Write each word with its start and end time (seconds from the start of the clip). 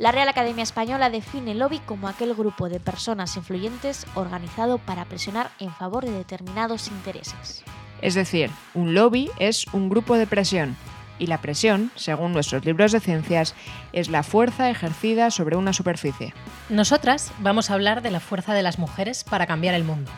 La 0.00 0.12
Real 0.12 0.30
Academia 0.30 0.62
Española 0.62 1.10
define 1.10 1.50
el 1.50 1.58
lobby 1.58 1.78
como 1.80 2.08
aquel 2.08 2.34
grupo 2.34 2.70
de 2.70 2.80
personas 2.80 3.36
influyentes 3.36 4.06
organizado 4.14 4.78
para 4.78 5.04
presionar 5.04 5.50
en 5.58 5.70
favor 5.74 6.06
de 6.06 6.10
determinados 6.12 6.88
intereses. 6.88 7.62
Es 8.00 8.14
decir, 8.14 8.50
un 8.72 8.94
lobby 8.94 9.30
es 9.38 9.66
un 9.74 9.90
grupo 9.90 10.16
de 10.16 10.26
presión, 10.26 10.74
y 11.18 11.26
la 11.26 11.42
presión, 11.42 11.90
según 11.96 12.32
nuestros 12.32 12.64
libros 12.64 12.92
de 12.92 13.00
ciencias, 13.00 13.54
es 13.92 14.08
la 14.08 14.22
fuerza 14.22 14.70
ejercida 14.70 15.30
sobre 15.30 15.56
una 15.56 15.74
superficie. 15.74 16.32
Nosotras 16.70 17.30
vamos 17.40 17.70
a 17.70 17.74
hablar 17.74 18.00
de 18.00 18.10
la 18.10 18.20
fuerza 18.20 18.54
de 18.54 18.62
las 18.62 18.78
mujeres 18.78 19.22
para 19.22 19.46
cambiar 19.46 19.74
el 19.74 19.84
mundo. 19.84 20.10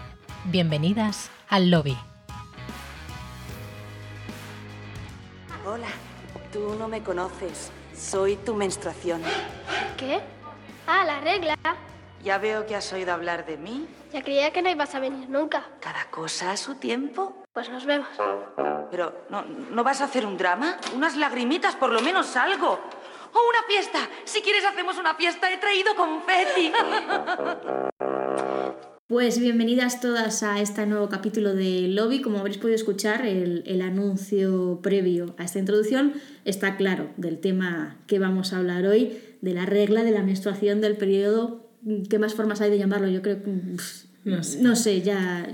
Bienvenidas 0.44 1.28
al 1.48 1.72
lobby. 1.72 1.96
Hola, 5.66 5.88
tú 6.52 6.76
no 6.78 6.86
me 6.86 7.02
conoces. 7.02 7.72
Soy 7.96 8.36
tu 8.36 8.54
menstruación. 8.54 9.22
¿Qué? 9.96 10.20
Ah, 10.86 11.04
la 11.04 11.20
regla. 11.20 11.56
Ya 12.22 12.38
veo 12.38 12.66
que 12.66 12.76
has 12.76 12.92
oído 12.92 13.12
hablar 13.12 13.44
de 13.46 13.56
mí. 13.56 13.88
Ya 14.12 14.22
creía 14.22 14.52
que 14.52 14.62
no 14.62 14.70
ibas 14.70 14.94
a 14.94 15.00
venir 15.00 15.28
nunca. 15.28 15.64
Cada 15.80 16.04
cosa 16.10 16.52
a 16.52 16.56
su 16.56 16.76
tiempo. 16.76 17.44
Pues 17.52 17.68
nos 17.68 17.84
vemos. 17.84 18.08
Pero, 18.90 19.24
¿no, 19.28 19.42
¿no 19.42 19.84
vas 19.84 20.00
a 20.00 20.04
hacer 20.04 20.24
un 20.24 20.36
drama? 20.36 20.76
Unas 20.94 21.16
lagrimitas, 21.16 21.74
por 21.76 21.90
lo 21.90 22.00
menos 22.00 22.36
algo. 22.36 22.78
¡O 23.34 23.48
una 23.48 23.62
fiesta! 23.66 23.98
Si 24.24 24.42
quieres 24.42 24.64
hacemos 24.64 24.98
una 24.98 25.14
fiesta. 25.14 25.50
He 25.50 25.58
traído 25.58 25.94
confeti. 25.96 26.72
Pues 29.12 29.38
bienvenidas 29.38 30.00
todas 30.00 30.42
a 30.42 30.62
este 30.62 30.86
nuevo 30.86 31.10
capítulo 31.10 31.54
de 31.54 31.86
Lobby. 31.86 32.22
Como 32.22 32.38
habréis 32.38 32.56
podido 32.56 32.76
escuchar, 32.76 33.26
el, 33.26 33.62
el, 33.66 33.82
anuncio 33.82 34.80
previo 34.82 35.34
a 35.36 35.44
esta 35.44 35.58
introducción 35.58 36.14
está 36.46 36.78
claro 36.78 37.10
del 37.18 37.36
tema 37.38 37.98
que 38.06 38.18
vamos 38.18 38.54
a 38.54 38.56
hablar 38.56 38.86
hoy, 38.86 39.18
de 39.42 39.52
la 39.52 39.66
regla 39.66 40.02
de 40.02 40.12
la 40.12 40.22
menstruación 40.22 40.80
del 40.80 40.96
periodo. 40.96 41.68
¿Qué 42.08 42.18
más 42.18 42.32
formas 42.32 42.62
hay 42.62 42.70
de 42.70 42.78
llamarlo? 42.78 43.06
Yo 43.10 43.20
creo 43.20 43.42
que... 43.42 43.50
No 44.24 44.42
sé, 44.42 44.62
no 44.62 44.76
sé 44.76 45.02
ya 45.02 45.46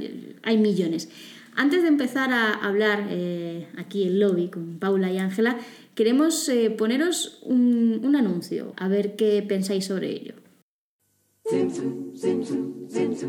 hay 0.45 0.56
millones. 0.56 1.09
Antes 1.56 1.83
de 1.83 1.89
empezar 1.89 2.33
a 2.33 2.53
hablar 2.53 3.09
eh, 3.11 3.67
aquí 3.77 4.05
en 4.05 4.20
Lobby 4.20 4.50
con 4.50 4.78
Paula 4.78 5.11
y 5.11 5.19
Ángela, 5.19 5.59
queremos 5.97 6.48
eh, 6.48 6.70
poneros 6.70 7.41
un, 7.43 8.03
un 8.05 8.15
anuncio, 8.15 8.72
a 8.77 8.87
ver 8.87 9.17
qué 9.17 9.43
pensáis 9.43 9.87
sobre 9.87 10.12
ello. 10.12 10.34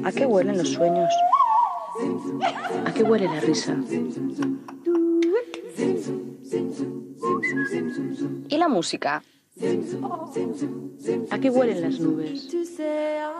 ¿A 0.04 0.12
qué 0.12 0.26
huelen 0.26 0.58
los 0.58 0.70
sueños? 0.70 1.10
¿A 2.86 2.94
qué 2.94 3.04
huele 3.04 3.26
la 3.26 3.40
risa? 3.40 3.78
¿Y 8.50 8.58
la 8.58 8.68
música? 8.68 9.24
¿A 11.32 11.40
qué 11.40 11.50
huelen 11.50 11.82
las 11.82 12.00
nubes? 12.00 12.54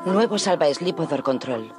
Nuevo 0.06 0.40
Salva 0.40 0.74
Sleep 0.74 0.98
Odor 1.00 1.24
Control. 1.24 1.74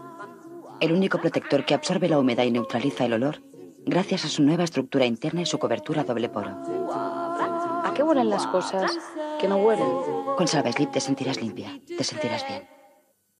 El 0.80 0.92
único 0.92 1.18
protector 1.18 1.64
que 1.64 1.74
absorbe 1.74 2.08
la 2.08 2.18
humedad 2.18 2.44
y 2.44 2.50
neutraliza 2.50 3.06
el 3.06 3.14
olor 3.14 3.42
gracias 3.86 4.26
a 4.26 4.28
su 4.28 4.42
nueva 4.42 4.64
estructura 4.64 5.06
interna 5.06 5.40
y 5.40 5.46
su 5.46 5.58
cobertura 5.58 6.04
doble 6.04 6.28
poro. 6.28 6.50
¿A 6.92 7.92
qué 7.94 8.02
huelen 8.02 8.28
las 8.28 8.46
cosas 8.46 8.98
que 9.40 9.48
no 9.48 9.56
huelen? 9.56 9.88
Con 10.36 10.46
Salva 10.46 10.70
Sleep 10.72 10.90
te 10.90 11.00
sentirás 11.00 11.40
limpia, 11.40 11.80
te 11.86 12.04
sentirás 12.04 12.46
bien. 12.46 12.79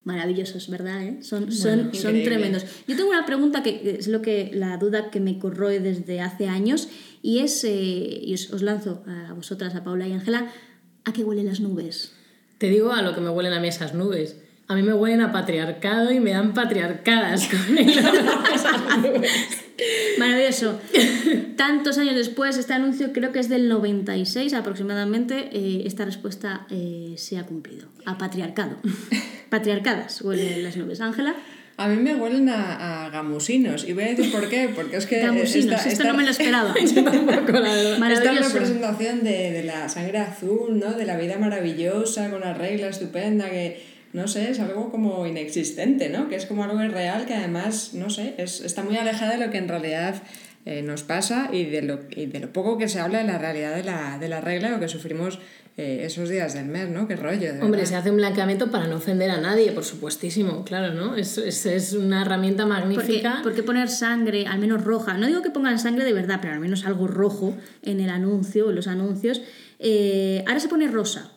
Maravillosos, 0.03 0.71
¿verdad? 0.71 1.03
eh? 1.03 1.23
Son, 1.23 1.53
son, 1.53 1.95
son 1.95 2.23
tremendos. 2.23 2.65
Yo 2.89 2.97
tengo 2.97 3.11
una 3.11 3.27
pregunta 3.27 3.63
que 3.63 3.97
es 3.99 4.09
lo 4.09 4.23
que 4.23 4.51
la 4.55 4.79
duda 4.79 5.11
que 5.11 5.21
me 5.21 5.39
corroe 5.39 5.79
desde 5.79 6.21
hace 6.23 6.49
años 6.49 6.89
y 7.23 7.41
es, 7.41 7.63
eh, 7.65 8.21
y 8.23 8.33
os, 8.33 8.51
os, 8.51 8.63
lanzo 8.63 9.05
a 9.07 9.35
vosotras, 9.35 9.75
a 9.75 9.85
Paula 9.85 10.09
y 10.09 10.13
Ángela, 10.13 10.51
¿a 11.05 11.13
qué 11.13 11.23
huelen 11.23 11.47
las 11.47 11.61
nubes? 11.61 12.15
Te 12.57 12.69
digo 12.69 12.93
a 12.93 13.03
lo 13.03 13.15
que 13.15 13.21
me 13.21 13.29
huelen 13.29 13.53
a 13.53 13.61
mí 13.61 13.69
esas 13.69 13.95
nubes. 13.95 14.37
A 14.69 14.75
mí 14.75 14.83
me 14.83 14.95
huelen 14.95 15.21
a 15.21 15.33
patriarcado 15.33 16.13
y 16.13 16.21
me 16.21 16.31
dan 16.31 16.55
patriarcadas 16.55 17.49
con 17.49 17.77
el 17.77 17.89
esas 17.89 18.99
nubes. 19.03 19.33
Maravilloso. 20.19 20.79
Tantos 21.57 21.99
años 21.99 22.15
después, 22.15 22.57
este 22.57 22.73
anuncio 22.73 23.13
creo 23.13 23.33
que 23.33 23.41
es 23.41 23.49
del 23.49 23.69
96 23.69 24.55
aproximadamente, 24.55 25.51
eh, 25.53 25.83
esta 25.87 26.05
respuesta 26.05 26.67
eh, 26.71 27.15
se 27.17 27.39
ha 27.39 27.47
cumplido. 27.47 27.89
A 28.07 28.17
patriarcado. 28.17 28.77
Patriarcadas 29.51 30.23
huelen 30.23 30.63
las 30.63 30.77
nubes. 30.77 31.01
Ángela. 31.01 31.35
A 31.77 31.89
mí 31.89 31.97
me 31.97 32.15
huelen 32.15 32.49
a, 32.49 33.07
a, 33.07 33.11
gamusinos. 33.11 33.89
Y 33.89 33.95
voy 33.95 34.05
a 34.05 34.09
decir 34.09 34.31
por 34.31 34.49
qué. 34.49 34.71
Porque 34.75 34.97
es 34.97 35.07
que. 35.07 35.19
Gamusinos, 35.27 35.77
esta, 35.77 35.77
esto 35.77 35.89
esta, 35.89 36.05
no 36.05 36.15
me 36.15 36.25
lo 36.25 36.31
esperaba. 36.31 36.75
Yo 36.79 37.05
tampoco, 37.05 37.53
la 37.53 37.75
verdad. 37.75 38.13
Esta 38.13 38.33
representación 38.33 39.25
de, 39.25 39.51
de 39.51 39.65
la 39.65 39.89
sangre 39.89 40.19
azul, 40.19 40.79
¿no? 40.79 40.93
De 40.93 41.05
la 41.05 41.17
vida 41.17 41.39
maravillosa, 41.39 42.31
con 42.31 42.41
la 42.41 42.55
regla 42.55 42.89
estupenda, 42.89 43.51
que 43.51 43.83
no 44.13 44.27
sé, 44.27 44.51
es 44.51 44.61
algo 44.61 44.91
como 44.91 45.27
inexistente, 45.27 46.09
¿no? 46.09 46.29
Que 46.29 46.37
es 46.37 46.47
como 46.47 46.65
algo 46.65 46.83
irreal 46.83 47.27
que 47.27 47.35
además, 47.35 47.95
no 47.95 48.11
sé, 48.11 48.35
es, 48.39 48.61
está 48.61 48.83
muy 48.83 48.97
alejada 48.97 49.33
de 49.33 49.47
lo 49.47 49.53
que 49.53 49.59
en 49.59 49.69
realidad 49.69 50.23
eh, 50.67 50.83
nos 50.83 51.05
pasa 51.05 51.49
y 51.53 51.65
de, 51.65 51.83
lo, 51.83 52.01
y 52.11 52.27
de 52.27 52.41
lo 52.41 52.53
poco 52.53 52.77
que 52.77 52.89
se 52.89 53.01
habla 53.01 53.19
de 53.19 53.25
la 53.25 53.39
realidad 53.39 53.75
de 53.75 53.85
la, 53.85 54.19
de 54.19 54.29
la 54.29 54.41
regla 54.41 54.77
o 54.77 54.81
que 54.81 54.89
sufrimos 54.89 55.39
eh, 55.77 56.03
esos 56.05 56.29
días 56.29 56.53
del 56.55 56.67
mes, 56.67 56.89
¿no? 56.91 57.09
Qué 57.09 57.17
rollo. 57.17 57.41
De 57.55 57.63
Hombre, 57.63 57.81
verdad. 57.81 57.85
se 57.85 57.97
hace 57.97 58.11
un 58.11 58.17
blanqueamiento 58.17 58.71
para 58.71 58.87
no 58.87 58.97
ofender 58.97 59.31
a 59.31 59.41
nadie, 59.41 59.73
por 59.73 59.85
supuestísimo, 59.85 60.65
claro, 60.65 60.93
¿no? 60.93 61.17
Es, 61.17 61.39
es, 61.39 61.65
es 61.67 61.93
una 61.95 62.23
herramienta 62.23 62.67
magnífica. 62.67 63.31
¿Por 63.35 63.39
qué, 63.39 63.43
¿Por 63.45 63.55
qué 63.55 63.63
poner 63.63 63.89
sangre, 63.89 64.47
al 64.47 64.59
menos 64.59 64.85
roja? 64.85 65.15
No 65.17 65.27
digo 65.27 65.43
que 65.43 65.51
pongan 65.51 65.79
sangre 65.79 66.05
de 66.05 66.13
verdad, 66.13 66.39
pero 66.43 66.53
al 66.55 66.61
menos 66.61 66.85
algo 66.87 67.07
rojo 67.07 67.57
en 67.83 68.01
el 68.01 68.11
anuncio, 68.11 68.69
en 68.71 68.77
los 68.77 68.87
anuncios. 68.89 69.41
Eh, 69.79 70.45
ahora 70.47 70.61
se 70.61 70.69
pone 70.69 70.89
rosa. 70.89 71.33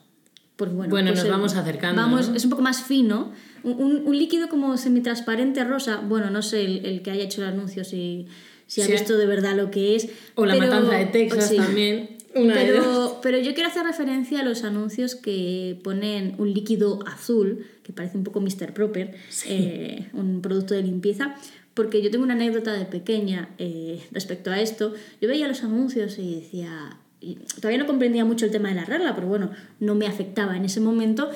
Porque, 0.56 0.74
bueno, 0.76 0.90
bueno 0.92 1.08
pues 1.12 1.20
nos 1.20 1.26
el, 1.26 1.32
vamos 1.32 1.56
acercando. 1.56 2.02
Vamos, 2.02 2.30
¿no? 2.30 2.36
Es 2.36 2.44
un 2.44 2.50
poco 2.52 2.62
más 2.62 2.84
fino. 2.84 3.32
Un, 3.64 4.04
un, 4.06 4.18
líquido 4.18 4.50
como 4.50 4.76
semitransparente 4.78 5.64
rosa. 5.64 5.98
Bueno, 5.98 6.30
no 6.30 6.42
sé 6.42 6.66
el, 6.66 6.86
el 6.86 7.02
que 7.02 7.12
haya 7.12 7.24
hecho 7.24 7.42
el 7.42 7.48
anuncio 7.48 7.84
si, 7.84 8.28
si 8.68 8.82
ha 8.82 8.86
Sí. 8.86 8.92
visto 8.92 9.18
de 9.18 9.26
verdad 9.26 9.56
lo 9.56 9.72
que 9.72 9.96
es. 9.96 10.10
O 10.36 10.46
la 10.46 10.54
pero- 10.54 10.68
matanza 10.68 10.98
de 10.98 11.06
Texas 11.06 11.50
sí. 11.50 11.58
también. 11.58 12.18
Una. 12.36 12.54
Pero, 12.56 13.20
pero 13.22 13.38
yo 13.38 13.54
quiero 13.54 13.70
hacer 13.70 13.86
referencia 13.86 14.40
a 14.40 14.44
los 14.44 14.64
anuncios 14.64 15.16
que 15.16 15.80
ponen 15.84 16.36
un 16.40 16.52
líquido 16.52 17.00
azul, 17.06 17.66
que 17.84 17.94
parece 17.94 18.18
un 18.18 18.24
poco 18.24 18.42
Mr. 18.42 18.74
Proper, 18.74 19.16
eh, 19.48 20.10
un 20.14 20.42
producto 20.42 20.74
de 20.74 20.82
limpieza, 20.82 21.36
porque 21.74 22.02
yo 22.02 22.12
tengo 22.12 22.24
una 22.24 22.34
anécdota 22.34 22.74
de 22.74 22.86
pequeña 22.86 23.50
eh, 23.58 24.02
respecto 24.12 24.52
a 24.52 24.60
esto. 24.60 24.94
Yo 25.22 25.28
veía 25.28 25.48
los 25.48 25.64
anuncios 25.64 26.18
y 26.18 26.36
decía, 26.36 26.98
y 27.22 27.36
todavía 27.60 27.80
no 27.80 27.88
comprendía 27.88 28.26
mucho 28.26 28.46
el 28.46 28.52
tema 28.52 28.70
de 28.70 28.76
la 28.76 28.86
regla, 28.86 29.16
pero 29.16 29.28
bueno, 29.28 29.52
no 29.80 29.96
me 29.96 30.08
afectaba 30.08 30.58
en 30.58 30.66
ese 30.66 30.80
momento, 30.80 31.30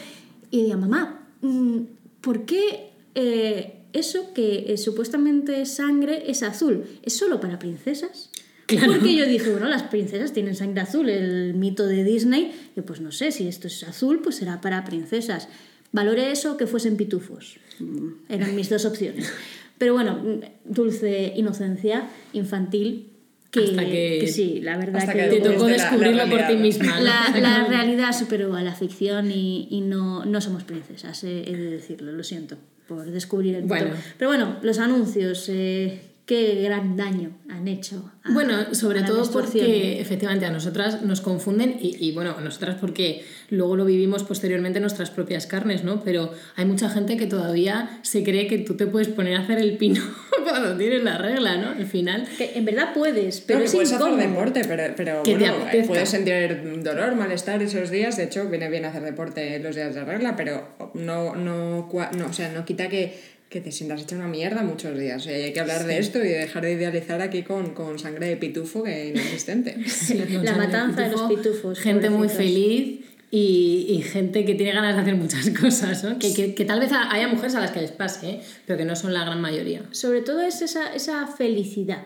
y 0.52 0.62
decía, 0.62 0.78
mamá, 0.78 1.28
mm, 1.42 1.80
¿por 2.22 2.46
qué 2.46 2.92
eh, 3.16 3.78
eso 3.94 4.34
que 4.34 4.74
eh, 4.74 4.78
supuestamente 4.78 5.62
es 5.62 5.76
sangre 5.76 6.30
es 6.30 6.44
azul? 6.44 6.86
¿Es 7.04 7.18
solo 7.18 7.40
para 7.40 7.60
princesas? 7.60 8.30
Claro. 8.68 8.94
Porque 8.94 9.16
yo 9.16 9.26
dije, 9.26 9.50
bueno, 9.50 9.68
las 9.70 9.84
princesas 9.84 10.34
tienen 10.34 10.54
sangre 10.56 10.82
azul, 10.82 11.10
el 11.10 11.54
mito 11.54 11.88
de 11.88 12.04
Disney, 12.04 12.52
y 12.76 12.82
pues 12.82 13.00
no 13.02 13.12
sé, 13.12 13.32
si 13.32 13.48
esto 13.48 13.68
es 13.68 13.82
azul, 13.84 14.20
pues 14.22 14.36
será 14.36 14.60
para 14.62 14.84
princesas. 14.84 15.48
Valoré 15.94 16.32
eso 16.32 16.58
que 16.58 16.68
fuesen 16.68 16.98
pitufos. 16.98 17.58
Mm, 17.80 18.10
Eran 18.30 18.56
mis 18.56 18.70
dos 18.70 18.84
opciones. 18.86 19.32
Pero 19.78 19.94
bueno, 19.94 20.16
mm, 20.22 20.40
dulce 20.66 21.34
inocencia 21.36 22.10
infantil, 22.34 23.08
que, 23.52 23.62
Hasta 23.62 23.86
que- 23.86 24.28
sí, 24.28 24.60
la 24.62 24.76
verdad 24.78 24.98
hasta 24.98 25.14
que, 25.14 25.30
que 25.30 25.38
Te 25.38 25.50
tocó 25.50 25.68
la- 25.70 25.74
descubrirlo 25.74 26.26
la 26.26 26.30
por 26.30 26.48
ti 26.48 26.56
misma. 26.58 26.98
¿no? 27.00 27.04
la, 27.06 27.34
la 27.40 27.66
realidad 27.68 28.12
superó 28.12 28.54
a 28.56 28.62
la 28.64 28.76
ficción 28.76 29.32
y, 29.32 29.70
y 29.72 29.80
no, 29.80 30.26
no 30.26 30.42
somos 30.42 30.64
princesas, 30.66 31.24
he, 31.24 31.50
he 31.50 31.56
de 31.56 31.72
decirlo, 31.72 32.12
lo 32.12 32.24
siento 32.26 32.58
por 32.90 33.10
descubrir 33.10 33.56
el 33.56 33.64
mito. 33.64 33.76
Bueno. 33.76 33.96
Pero 34.18 34.30
bueno, 34.30 34.58
los 34.62 34.80
anuncios, 34.80 35.48
eh, 35.50 36.02
qué 36.28 36.62
gran 36.62 36.96
daño 36.98 37.32
han 37.50 37.68
hecho. 37.68 38.12
a- 38.24 38.32
Bueno, 38.34 38.76
sobre 38.76 39.00
a 39.00 39.06
todo 39.06 39.32
porque 39.32 40.00
efectivamente 40.02 40.46
a 40.46 40.52
nosotras 40.52 41.02
nos 41.02 41.22
confunden 41.22 41.78
y, 41.82 41.96
y, 42.06 42.12
bueno, 42.12 42.36
nosotras 42.42 42.76
porque 42.82 43.24
luego 43.50 43.78
lo 43.78 43.86
vivimos 43.86 44.24
posteriormente 44.24 44.78
en 44.78 44.82
nuestras 44.84 45.10
propias 45.10 45.48
carnes, 45.48 45.86
¿no? 45.86 46.04
Pero 46.04 46.32
hay 46.58 46.66
mucha 46.66 46.90
gente 46.90 47.16
que 47.18 47.26
todavía 47.28 48.00
se 48.02 48.24
cree 48.26 48.48
que 48.48 48.58
tú 48.60 48.76
te 48.76 48.86
puedes 48.88 49.08
poner 49.08 49.36
a 49.38 49.40
hacer 49.40 49.58
el 49.58 49.78
pino 49.78 50.02
cuando 50.44 50.76
tienes 50.78 51.02
la 51.04 51.18
regla, 51.18 51.56
¿no? 51.58 51.70
Al 51.70 51.86
final. 51.88 52.28
Que 52.38 52.52
en 52.58 52.66
verdad 52.66 52.90
puedes, 52.94 53.40
pero 53.40 53.60
Pero 53.60 53.66
es 53.66 53.72
puedes 53.74 53.92
incómodo. 53.94 54.18
hacer 54.18 54.30
deporte, 54.30 54.62
pero, 54.68 54.94
pero 54.98 55.24
bueno, 55.24 55.54
puedes 55.88 56.10
sentir 56.10 56.82
dolor, 56.84 57.16
malestar 57.16 57.64
esos 57.64 57.90
días. 57.90 58.18
De 58.18 58.26
hecho, 58.26 58.50
viene 58.50 58.70
bien 58.70 58.84
hacer 58.84 59.02
deporte 59.04 59.58
los 59.60 59.76
días 59.76 59.96
de 59.96 60.04
regla, 60.04 60.36
pero 60.36 60.68
no, 60.94 61.36
no, 61.36 61.88
no, 61.88 62.26
o 62.28 62.34
sea, 62.34 62.52
no 62.52 62.66
quita 62.66 62.90
que, 62.90 63.37
que 63.50 63.62
te 63.62 63.72
sientas 63.72 64.02
hecha 64.02 64.16
una 64.16 64.28
mierda 64.28 64.62
muchos 64.64 64.98
días. 64.98 65.22
O 65.22 65.26
sea, 65.26 65.38
y 65.38 65.44
hay 65.44 65.54
que 65.54 65.60
hablar 65.60 65.86
de 65.86 65.98
esto 66.00 66.20
y 66.20 66.28
de 66.28 66.40
dejar 66.40 66.64
de 66.64 66.74
idealizar 66.74 67.22
aquí 67.22 67.44
con, 67.44 67.74
con 67.74 67.98
sangre 67.98 68.28
de 68.28 68.38
pitufo 68.38 68.84
que 68.84 69.10
inexistente. 69.10 69.78
La 70.44 70.56
matanza 70.56 71.04
de 71.04 71.12
los 71.12 71.22
pitufo, 71.24 71.44
pitufos, 71.44 71.80
Gente 71.80 72.10
muy 72.10 72.28
feliz 72.28 73.00
y, 73.32 73.86
y 73.90 74.02
gente 74.02 74.46
que 74.46 74.56
tiene 74.56 74.74
ganas 74.74 74.96
de 74.96 75.02
hacer 75.02 75.16
muchas 75.16 75.50
cosas, 75.62 76.04
¿no? 76.04 76.20
Que, 76.20 76.34
que, 76.34 76.56
que 76.56 76.66
tal 76.66 76.80
vez 76.80 76.92
haya 76.92 77.28
mujeres 77.28 77.56
a 77.56 77.62
las 77.62 77.72
que 77.72 77.82
les 77.82 77.92
pase, 77.92 78.30
¿eh? 78.30 78.42
pero 78.66 78.78
que 78.78 78.86
no 78.86 78.96
son 78.96 79.14
la 79.14 79.24
gran 79.24 79.40
mayoría. 79.42 79.84
Sobre 79.92 80.22
todo 80.22 80.42
es 80.42 80.62
esa, 80.62 80.94
esa 80.94 81.28
felicidad. 81.28 82.06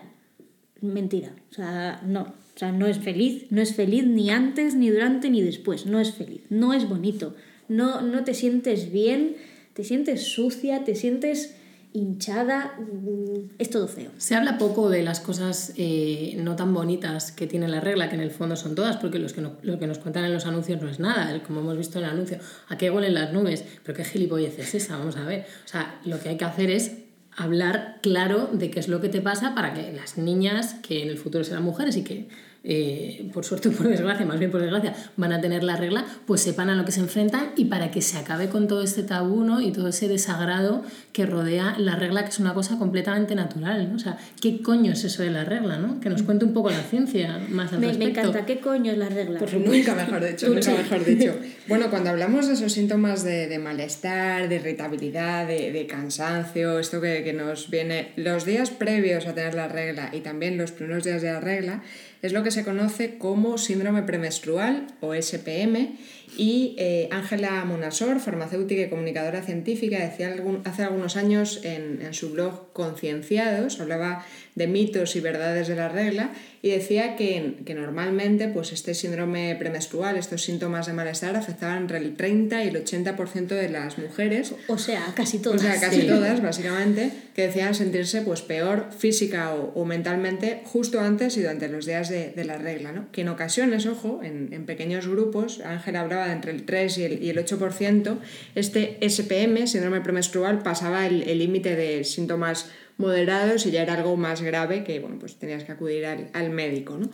Mentira. 0.80 1.34
O 1.50 1.54
sea, 1.54 2.00
no. 2.04 2.34
O 2.54 2.58
sea, 2.58 2.70
no 2.70 2.86
es 2.86 2.98
feliz. 2.98 3.46
No 3.50 3.62
es 3.62 3.74
feliz 3.74 4.04
ni 4.04 4.30
antes, 4.30 4.76
ni 4.76 4.90
durante, 4.90 5.28
ni 5.30 5.42
después. 5.42 5.86
No 5.86 5.98
es 5.98 6.12
feliz. 6.12 6.42
No 6.50 6.72
es 6.72 6.88
bonito. 6.88 7.34
no, 7.68 8.02
no 8.02 8.22
te 8.24 8.34
sientes 8.34 8.92
bien, 8.92 9.36
te 9.74 9.84
sientes 9.84 10.22
sucia, 10.24 10.84
te 10.84 10.94
sientes 10.94 11.54
hinchada, 11.94 12.74
mm, 12.78 13.56
es 13.58 13.70
todo 13.70 13.86
feo. 13.86 14.10
Se 14.16 14.34
habla 14.34 14.56
poco 14.56 14.88
de 14.88 15.02
las 15.02 15.20
cosas 15.20 15.74
eh, 15.76 16.34
no 16.38 16.56
tan 16.56 16.72
bonitas 16.72 17.32
que 17.32 17.46
tiene 17.46 17.68
la 17.68 17.80
regla, 17.80 18.08
que 18.08 18.14
en 18.14 18.22
el 18.22 18.30
fondo 18.30 18.56
son 18.56 18.74
todas, 18.74 18.96
porque 18.96 19.18
los 19.18 19.32
que 19.32 19.42
lo 19.42 19.78
que 19.78 19.86
nos 19.86 19.98
cuentan 19.98 20.24
en 20.24 20.32
los 20.32 20.46
anuncios 20.46 20.80
no 20.80 20.88
es 20.88 21.00
nada, 21.00 21.42
como 21.42 21.60
hemos 21.60 21.76
visto 21.76 21.98
en 21.98 22.04
el 22.04 22.10
anuncio, 22.10 22.38
¿a 22.68 22.78
qué 22.78 22.90
huelen 22.90 23.14
las 23.14 23.32
nubes? 23.32 23.64
Pero 23.84 23.96
qué 23.96 24.04
gilipollez 24.04 24.58
es 24.58 24.74
esa, 24.74 24.96
vamos 24.96 25.16
a 25.16 25.24
ver. 25.24 25.46
O 25.64 25.68
sea, 25.68 26.00
lo 26.04 26.18
que 26.18 26.30
hay 26.30 26.36
que 26.36 26.44
hacer 26.44 26.70
es 26.70 26.92
hablar 27.36 27.98
claro 28.02 28.48
de 28.52 28.70
qué 28.70 28.80
es 28.80 28.88
lo 28.88 29.00
que 29.00 29.08
te 29.08 29.20
pasa 29.20 29.54
para 29.54 29.74
que 29.74 29.92
las 29.92 30.18
niñas, 30.18 30.74
que 30.82 31.02
en 31.02 31.08
el 31.08 31.18
futuro 31.18 31.44
serán 31.44 31.62
mujeres 31.62 31.96
y 31.96 32.04
que 32.04 32.28
eh, 32.64 33.28
por 33.32 33.44
suerte 33.44 33.68
o 33.68 33.72
por 33.72 33.88
desgracia, 33.88 34.24
más 34.24 34.38
bien 34.38 34.50
por 34.50 34.60
desgracia, 34.60 34.94
van 35.16 35.32
a 35.32 35.40
tener 35.40 35.64
la 35.64 35.76
regla, 35.76 36.04
pues 36.26 36.42
sepan 36.42 36.70
a 36.70 36.74
lo 36.76 36.84
que 36.84 36.92
se 36.92 37.00
enfrentan 37.00 37.52
y 37.56 37.64
para 37.66 37.90
que 37.90 38.00
se 38.02 38.18
acabe 38.18 38.48
con 38.48 38.68
todo 38.68 38.82
este 38.82 39.02
tabú 39.02 39.42
¿no? 39.44 39.60
y 39.60 39.72
todo 39.72 39.88
ese 39.88 40.06
desagrado 40.08 40.82
que 41.12 41.26
rodea 41.26 41.74
la 41.78 41.96
regla, 41.96 42.22
que 42.22 42.30
es 42.30 42.38
una 42.38 42.54
cosa 42.54 42.78
completamente 42.78 43.34
natural. 43.34 43.88
¿no? 43.90 43.96
O 43.96 43.98
sea, 43.98 44.16
¿qué 44.40 44.62
coño 44.62 44.92
es 44.92 45.02
eso 45.04 45.22
de 45.22 45.30
la 45.30 45.44
regla? 45.44 45.78
¿no? 45.78 45.98
Que 46.00 46.08
nos 46.08 46.22
cuente 46.22 46.44
un 46.44 46.52
poco 46.52 46.70
la 46.70 46.82
ciencia 46.82 47.40
más 47.50 47.72
al 47.72 47.80
Me, 47.80 47.86
me 47.88 47.92
respecto. 47.94 48.20
encanta, 48.20 48.46
¿qué 48.46 48.60
coño 48.60 48.92
es 48.92 48.98
la 48.98 49.08
regla? 49.08 49.40
Nunca 49.40 49.94
mejor 49.94 50.24
dicho, 50.24 50.48
nunca 50.48 50.70
mejor 50.72 51.04
dicho. 51.04 51.34
Bueno, 51.68 51.90
cuando 51.90 52.10
hablamos 52.10 52.46
de 52.46 52.54
esos 52.54 52.72
síntomas 52.72 53.24
de, 53.24 53.48
de 53.48 53.58
malestar, 53.58 54.48
de 54.48 54.56
irritabilidad, 54.56 55.46
de, 55.46 55.72
de 55.72 55.86
cansancio, 55.86 56.78
esto 56.78 57.00
que, 57.00 57.24
que 57.24 57.32
nos 57.32 57.70
viene 57.70 58.12
los 58.16 58.44
días 58.44 58.70
previos 58.70 59.26
a 59.26 59.34
tener 59.34 59.54
la 59.54 59.68
regla 59.68 60.10
y 60.12 60.20
también 60.20 60.56
los 60.58 60.70
primeros 60.72 61.04
días 61.04 61.22
de 61.22 61.32
la 61.32 61.40
regla, 61.40 61.82
es 62.22 62.32
lo 62.32 62.42
que 62.42 62.50
se 62.50 62.64
conoce 62.64 63.18
como 63.18 63.58
síndrome 63.58 64.02
premenstrual 64.02 64.86
o 65.00 65.12
SPM. 65.14 65.96
Y 66.34 66.76
eh, 66.78 67.08
Ángela 67.10 67.62
Monasor, 67.66 68.18
farmacéutica 68.18 68.80
y 68.80 68.88
comunicadora 68.88 69.42
científica, 69.42 69.98
decía 69.98 70.28
algún- 70.32 70.62
hace 70.64 70.82
algunos 70.82 71.16
años 71.18 71.60
en, 71.62 72.00
en 72.00 72.14
su 72.14 72.30
blog 72.30 72.72
Concienciados, 72.72 73.80
hablaba 73.80 74.24
de 74.54 74.66
mitos 74.66 75.14
y 75.16 75.20
verdades 75.20 75.68
de 75.68 75.76
la 75.76 75.88
regla 75.90 76.30
y 76.62 76.70
decía 76.70 77.16
que, 77.16 77.56
que 77.66 77.74
normalmente 77.74 78.48
pues 78.48 78.72
este 78.72 78.94
síndrome 78.94 79.56
premenstrual, 79.56 80.16
estos 80.16 80.42
síntomas 80.42 80.86
de 80.86 80.92
malestar 80.94 81.36
afectaban 81.36 81.78
entre 81.82 81.98
el 81.98 82.16
30 82.16 82.64
y 82.64 82.68
el 82.68 82.82
80% 82.84 83.46
de 83.48 83.68
las 83.68 83.98
mujeres 83.98 84.54
O 84.68 84.78
sea, 84.78 85.12
casi 85.14 85.38
o 85.38 85.42
todas. 85.42 85.60
sea, 85.62 85.80
casi 85.80 86.02
Sí. 86.02 86.06
todas, 86.06 86.40
básicamente, 86.42 87.10
que 87.34 87.46
decían 87.48 87.74
sentirse 87.74 88.22
pues 88.22 88.40
peor 88.42 88.88
física 88.96 89.54
o, 89.54 89.72
o 89.74 89.84
mentalmente 89.84 90.62
justo 90.64 91.00
antes 91.00 91.36
y 91.36 91.40
durante 91.42 91.68
los 91.68 91.84
días 91.86 92.08
de, 92.12 92.44
la 92.44 92.58
regla, 92.58 92.92
¿no? 92.92 93.10
Que 93.10 93.22
en 93.22 93.28
ocasiones, 93.28 93.86
ojo, 93.86 94.20
en, 94.22 94.64
pequeños 94.66 95.08
grupos, 95.08 95.60
Ángela 95.60 96.00
hablaba 96.00 96.26
de 96.26 96.32
entre 96.32 96.52
el 96.52 96.64
3 96.64 96.98
y 96.98 97.04
el, 97.04 97.22
y 97.24 97.30
el 97.30 97.38
8%, 97.38 98.18
este 98.54 98.98
SPM, 99.00 99.66
síndrome 99.66 100.00
premenstrual, 100.00 100.62
pasaba 100.62 101.06
el 101.06 101.38
límite 101.38 101.74
de 101.74 102.04
síntomas 102.04 102.70
moderados 103.02 103.66
y 103.66 103.70
ya 103.70 103.82
era 103.82 103.94
algo 103.94 104.16
más 104.16 104.42
grave 104.42 104.84
que, 104.84 105.00
bueno, 105.00 105.18
pues 105.18 105.36
tenías 105.36 105.64
que 105.64 105.72
acudir 105.72 106.06
al, 106.06 106.28
al 106.32 106.50
médico, 106.50 106.96
¿no? 106.96 107.10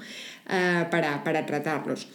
Ah, 0.47 0.89
para, 0.91 1.25
para 1.25 1.47
tratarlos. 1.47 2.09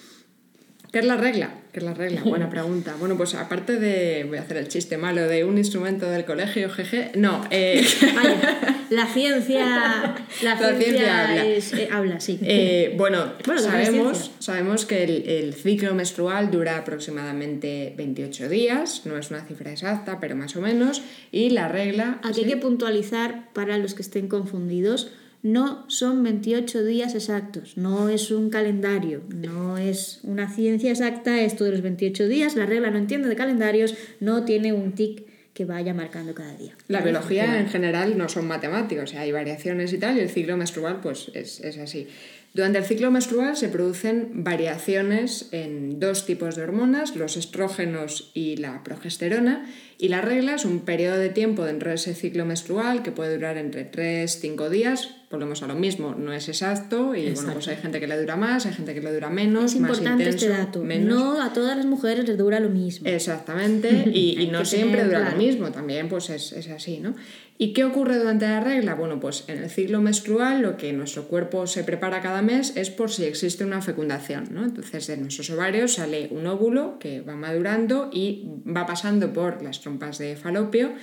¿Qué 0.91 1.00
es 1.00 1.06
la 1.06 1.18
regla? 1.18 1.62
¿Qué 1.73 1.79
es 1.79 1.85
la 1.85 1.95
regla? 1.95 2.21
Buena 2.23 2.51
pregunta. 2.51 2.95
Bueno, 2.99 3.17
pues 3.17 3.33
aparte 3.33 3.79
de, 3.79 4.25
voy 4.29 4.37
a 4.37 4.41
hacer 4.43 4.57
el 4.57 4.67
chiste 4.67 4.95
malo, 4.99 5.27
de 5.27 5.43
un 5.43 5.57
instrumento 5.57 6.07
del 6.07 6.23
colegio, 6.23 6.69
jeje, 6.69 7.11
no, 7.15 7.43
eh, 7.49 7.83
Vaya, 8.15 8.85
la 8.91 9.07
ciencia, 9.07 9.65
la 9.65 10.15
La 10.43 10.55
ciencia, 10.57 10.77
ciencia 10.77 11.23
habla. 11.29 11.45
es- 11.47 11.73
eh, 11.73 11.89
habla, 11.91 12.19
sí. 12.19 12.37
eh, 12.43 12.93
bueno, 12.95 13.33
sabemos, 13.57 14.29
sabemos 14.37 14.85
que 14.85 15.03
el, 15.03 15.27
el 15.27 15.53
ciclo 15.55 15.95
menstrual 15.95 16.51
dura 16.51 16.77
aproximadamente 16.77 17.95
28 17.97 18.49
días, 18.49 19.01
no 19.05 19.17
es 19.17 19.31
una 19.31 19.41
cifra 19.43 19.71
exacta, 19.71 20.19
pero 20.19 20.35
más 20.35 20.55
o 20.55 20.61
menos, 20.61 21.01
y 21.31 21.49
la 21.49 21.69
regla... 21.69 22.19
Aquí 22.23 22.41
hay 22.43 22.49
que 22.51 22.57
puntualizar 22.57 23.49
para 23.53 23.79
los 23.79 23.95
que 23.95 24.03
estén 24.03 24.27
confundidos. 24.27 25.11
No 25.44 25.84
son 25.90 26.24
28 26.24 26.86
días 26.86 27.16
exactos, 27.16 27.75
no 27.75 28.07
es 28.07 28.31
un 28.31 28.50
calendario, 28.50 29.24
no 29.28 29.78
es 29.78 30.22
una 30.24 30.50
ciencia 30.50 30.92
exacta 30.92 31.42
esto 31.42 31.66
de 31.66 31.72
los 31.72 31.81
28 31.81 32.30
días. 32.30 32.56
La 32.56 32.66
regla 32.66 32.90
no 32.92 32.98
entiende 32.98 33.28
de 33.28 33.36
calendarios, 33.36 33.94
no 34.22 34.45
tiene 34.45 34.72
un 34.72 34.94
tic 34.94 35.25
que 35.54 35.66
vaya 35.66 35.94
marcando 35.94 36.34
cada 36.34 36.56
día. 36.56 36.74
La 36.88 37.00
¿Vale? 37.00 37.12
biología 37.12 37.60
en 37.60 37.68
general 37.68 38.18
no 38.18 38.30
son 38.30 38.48
matemáticos, 38.48 39.04
o 39.04 39.07
sea, 39.07 39.22
hay 39.22 39.34
variaciones 39.34 39.92
y 39.92 39.98
tal, 39.98 40.18
y 40.18 40.22
el 40.22 40.30
ciclo 40.30 40.56
menstrual 40.56 41.01
pues 41.01 41.30
es, 41.34 41.60
es 41.60 41.78
así. 41.78 42.07
Durante 42.54 42.78
el 42.78 42.86
ciclo 42.86 43.10
menstrual 43.10 43.57
se 43.57 43.68
producen 43.68 44.44
variaciones 44.44 45.50
en 45.51 46.00
dos 46.00 46.28
tipos 46.28 46.56
de 46.56 46.62
hormonas, 46.62 47.16
los 47.16 47.36
estrógenos 47.36 48.30
y 48.36 48.57
la 48.57 48.84
progesterona, 48.84 49.68
y 49.98 50.10
la 50.10 50.22
regla 50.22 50.56
es 50.56 50.66
un 50.66 50.81
periodo 50.81 51.18
de 51.18 51.30
tiempo 51.30 51.66
dentro 51.66 51.90
de 51.90 51.95
ese 51.95 52.13
ciclo 52.13 52.45
menstrual 52.45 53.01
que 53.01 53.12
puede 53.12 53.36
durar 53.36 53.57
entre 53.57 53.86
3 53.86 54.40
5 54.40 54.69
días, 54.69 55.16
volvemos 55.33 55.63
a 55.63 55.68
lo 55.68 55.74
mismo, 55.74 56.15
no 56.15 56.31
es 56.31 56.47
exacto, 56.47 57.15
y 57.15 57.31
bueno, 57.31 57.53
pues 57.53 57.68
hay 57.68 57.77
gente 57.77 58.00
que 58.00 58.07
le 58.07 58.19
dura 58.19 58.35
más, 58.35 58.68
hay 58.68 58.74
gente 58.74 58.94
que 58.94 59.01
le 59.01 59.12
dura 59.12 59.30
menos, 59.30 59.74
Es 59.74 59.80
más 59.80 59.97
intenso, 59.97 60.30
este 60.30 60.50
dato. 60.50 60.83
menos. 60.83 61.09
No 61.09 61.41
a 61.41 61.51
todas 61.53 61.75
las 61.75 61.88
mujeres 61.88 62.27
les 62.27 62.38
dura 62.38 62.59
lo 62.59 62.69
mismo. 62.69 63.07
Exactamente, 63.07 63.89
y, 64.13 64.47
no 64.51 64.63
siempre 64.63 65.00
tener 65.00 65.07
dura 65.07 65.19
claro. 65.21 65.38
lo 65.38 65.44
mismo, 65.44 65.71
también 65.71 66.07
pues 66.07 66.30
es, 66.30 66.51
es 66.53 66.69
así, 66.69 67.00
¿no? 67.00 67.15
¿Y 67.57 67.74
qué 67.74 67.85
ocurre 67.85 68.18
durante 68.18 68.45
la 68.45 68.59
regla? 68.59 68.95
Bueno, 68.95 69.19
pues 69.19 69.45
en 69.47 69.59
el 69.59 69.69
ciclo 69.69 70.01
menstrual 70.01 70.62
lo 70.62 70.75
que 70.75 70.91
nuestro 70.91 71.27
cuerpo 71.27 71.68
se 71.68 71.83
prepara 71.83 72.19
cada 72.19 72.41
mes 72.41 72.74
es 72.75 72.89
por 72.89 73.12
si 73.12 73.25
existe 73.25 73.63
una 73.63 73.81
fecundación, 73.81 74.50
¿no? 74.51 74.65
Entonces 74.65 75.06
de 75.07 75.18
nuestros 75.18 75.50
ovarios 75.51 75.94
sale 75.94 76.30
un 76.31 76.47
óvulo 76.47 76.97
que 77.00 77.21
va 77.21 77.35
madurando 77.35 78.09
y 78.12 78.50
va 78.68 78.85
pasando 78.88 79.31
por 79.31 79.62
las 79.62 79.81
trompas 79.81 80.18
de 80.18 80.35
falopio 80.35 80.94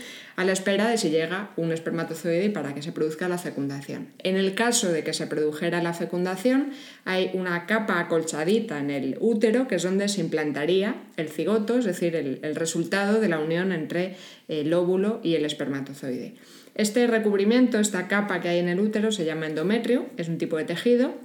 a 0.41 0.45
la 0.47 0.53
espera 0.53 0.89
de 0.89 0.97
si 0.97 1.11
llega 1.11 1.51
un 1.59 1.71
espermatozoide 1.71 2.49
para 2.49 2.73
que 2.75 2.81
se 2.81 2.93
produzca 2.93 3.29
la 3.29 3.37
fecundación. 3.37 4.09
En 4.21 4.39
el 4.39 4.55
caso 4.55 4.91
de 4.91 5.05
que 5.05 5.13
se 5.13 5.27
produjera 5.27 5.83
la 5.83 5.93
fecundación, 5.93 6.71
hay 7.05 7.31
una 7.35 7.67
capa 7.67 8.01
acolchadita 8.01 8.79
en 8.79 8.91
el 8.91 9.19
útero 9.21 9.69
que 9.69 9.75
es 9.75 9.83
donde 9.83 10.09
se 10.09 10.23
implantaría 10.23 10.95
el 11.19 11.29
cigoto, 11.29 11.77
es 11.77 11.85
decir, 11.85 12.17
el, 12.17 12.39
el 12.41 12.57
resultado 12.57 13.21
de 13.21 13.29
la 13.29 13.39
unión 13.39 13.71
entre 13.71 14.17
el 14.49 14.73
óvulo 14.73 15.21
y 15.23 15.35
el 15.35 15.45
espermatozoide. 15.45 16.37
Este 16.75 17.07
recubrimiento, 17.07 17.79
esta 17.79 18.09
capa 18.09 18.41
que 18.41 18.49
hay 18.49 18.61
en 18.61 18.71
el 18.71 18.81
útero, 18.81 19.13
se 19.13 19.27
llama 19.27 19.47
endometrio, 19.47 20.07
es 20.17 20.31
un 20.31 20.39
tipo 20.39 20.57
de 20.57 20.65
tejido 20.65 21.17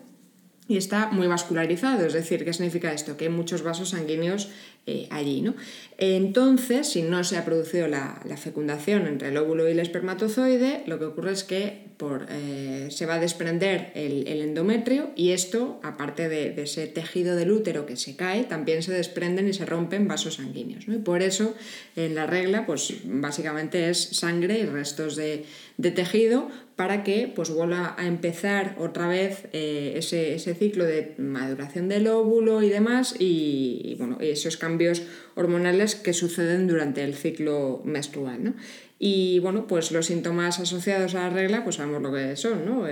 y 0.68 0.76
está 0.76 1.08
muy 1.12 1.28
vascularizado, 1.28 2.06
es 2.06 2.14
decir, 2.14 2.44
¿qué 2.44 2.52
significa 2.52 2.92
esto? 2.92 3.16
Que 3.16 3.26
hay 3.26 3.32
muchos 3.32 3.62
vasos 3.62 3.90
sanguíneos 3.90 4.50
eh, 4.88 5.08
allí, 5.10 5.42
¿no? 5.42 5.56
Entonces, 5.98 6.90
si 6.90 7.02
no 7.02 7.24
se 7.24 7.38
ha 7.38 7.46
producido 7.46 7.88
la, 7.88 8.22
fecundación 8.38 9.08
entre 9.08 9.30
el 9.30 9.38
óvulo 9.38 9.68
y 9.68 9.72
el 9.72 9.80
espermatozoide, 9.80 10.84
lo 10.86 11.00
que 11.00 11.06
ocurre 11.06 11.32
es 11.32 11.44
que 11.44 11.86
por, 11.98 12.28
eh, 12.30 12.90
se 12.92 13.06
va 13.06 13.16
a 13.16 13.20
desprender 13.20 13.92
el, 13.96 14.28
el 14.28 14.42
endometrio 14.42 15.10
y 15.16 15.32
esto, 15.32 15.80
aparte 15.82 16.30
de, 16.30 16.52
de 16.52 16.64
ese 16.64 16.86
tejido 16.88 17.36
del 17.36 17.52
útero 17.52 17.86
que 17.86 17.96
se 17.96 18.16
cae, 18.16 18.44
también 18.44 18.84
se 18.84 18.92
desprenden 18.92 19.48
y 19.48 19.54
se 19.54 19.66
rompen 19.66 20.08
vasos 20.08 20.36
sanguíneos, 20.36 20.88
¿no? 20.88 20.94
Y 20.94 21.00
por 21.00 21.24
eso, 21.24 21.56
en 21.96 22.14
la 22.14 22.28
regla, 22.28 22.66
pues 22.66 22.94
básicamente 23.06 23.90
es 23.90 23.98
sangre 23.98 24.60
y 24.60 24.66
restos 24.66 25.16
de, 25.16 25.46
de 25.78 25.92
tejido 25.92 26.50
para 26.76 27.04
que 27.04 27.32
pues 27.34 27.50
vuelva 27.50 27.96
a 27.98 28.06
empezar 28.06 28.76
otra 28.80 29.08
vez 29.08 29.48
eh, 29.54 29.94
ese, 29.96 30.36
ese 30.36 30.56
ciclo 30.56 30.84
de 30.84 31.16
maduración 31.18 31.88
del 31.88 32.08
óvulo 32.08 32.62
y 32.64 32.70
demás 32.70 33.16
y, 33.18 33.96
bueno, 33.98 34.18
esos 34.20 34.58
cambios 34.58 35.04
hormonales 35.36 35.96
que 35.96 36.14
suceden 36.14 36.68
durante 36.68 37.04
el 37.04 37.14
ciclo 37.14 37.82
menstrual. 37.86 38.44
¿no? 38.44 38.54
Y 39.00 39.40
bueno, 39.40 39.68
pues 39.68 39.92
los 39.92 40.06
síntomas 40.06 40.60
asociados 40.60 41.16
a 41.16 41.20
la 41.20 41.30
regla, 41.30 41.64
pues 41.64 41.78
sabemos 41.78 42.02
lo 42.02 42.14
que 42.14 42.36
son, 42.36 42.66
¿no? 42.66 42.86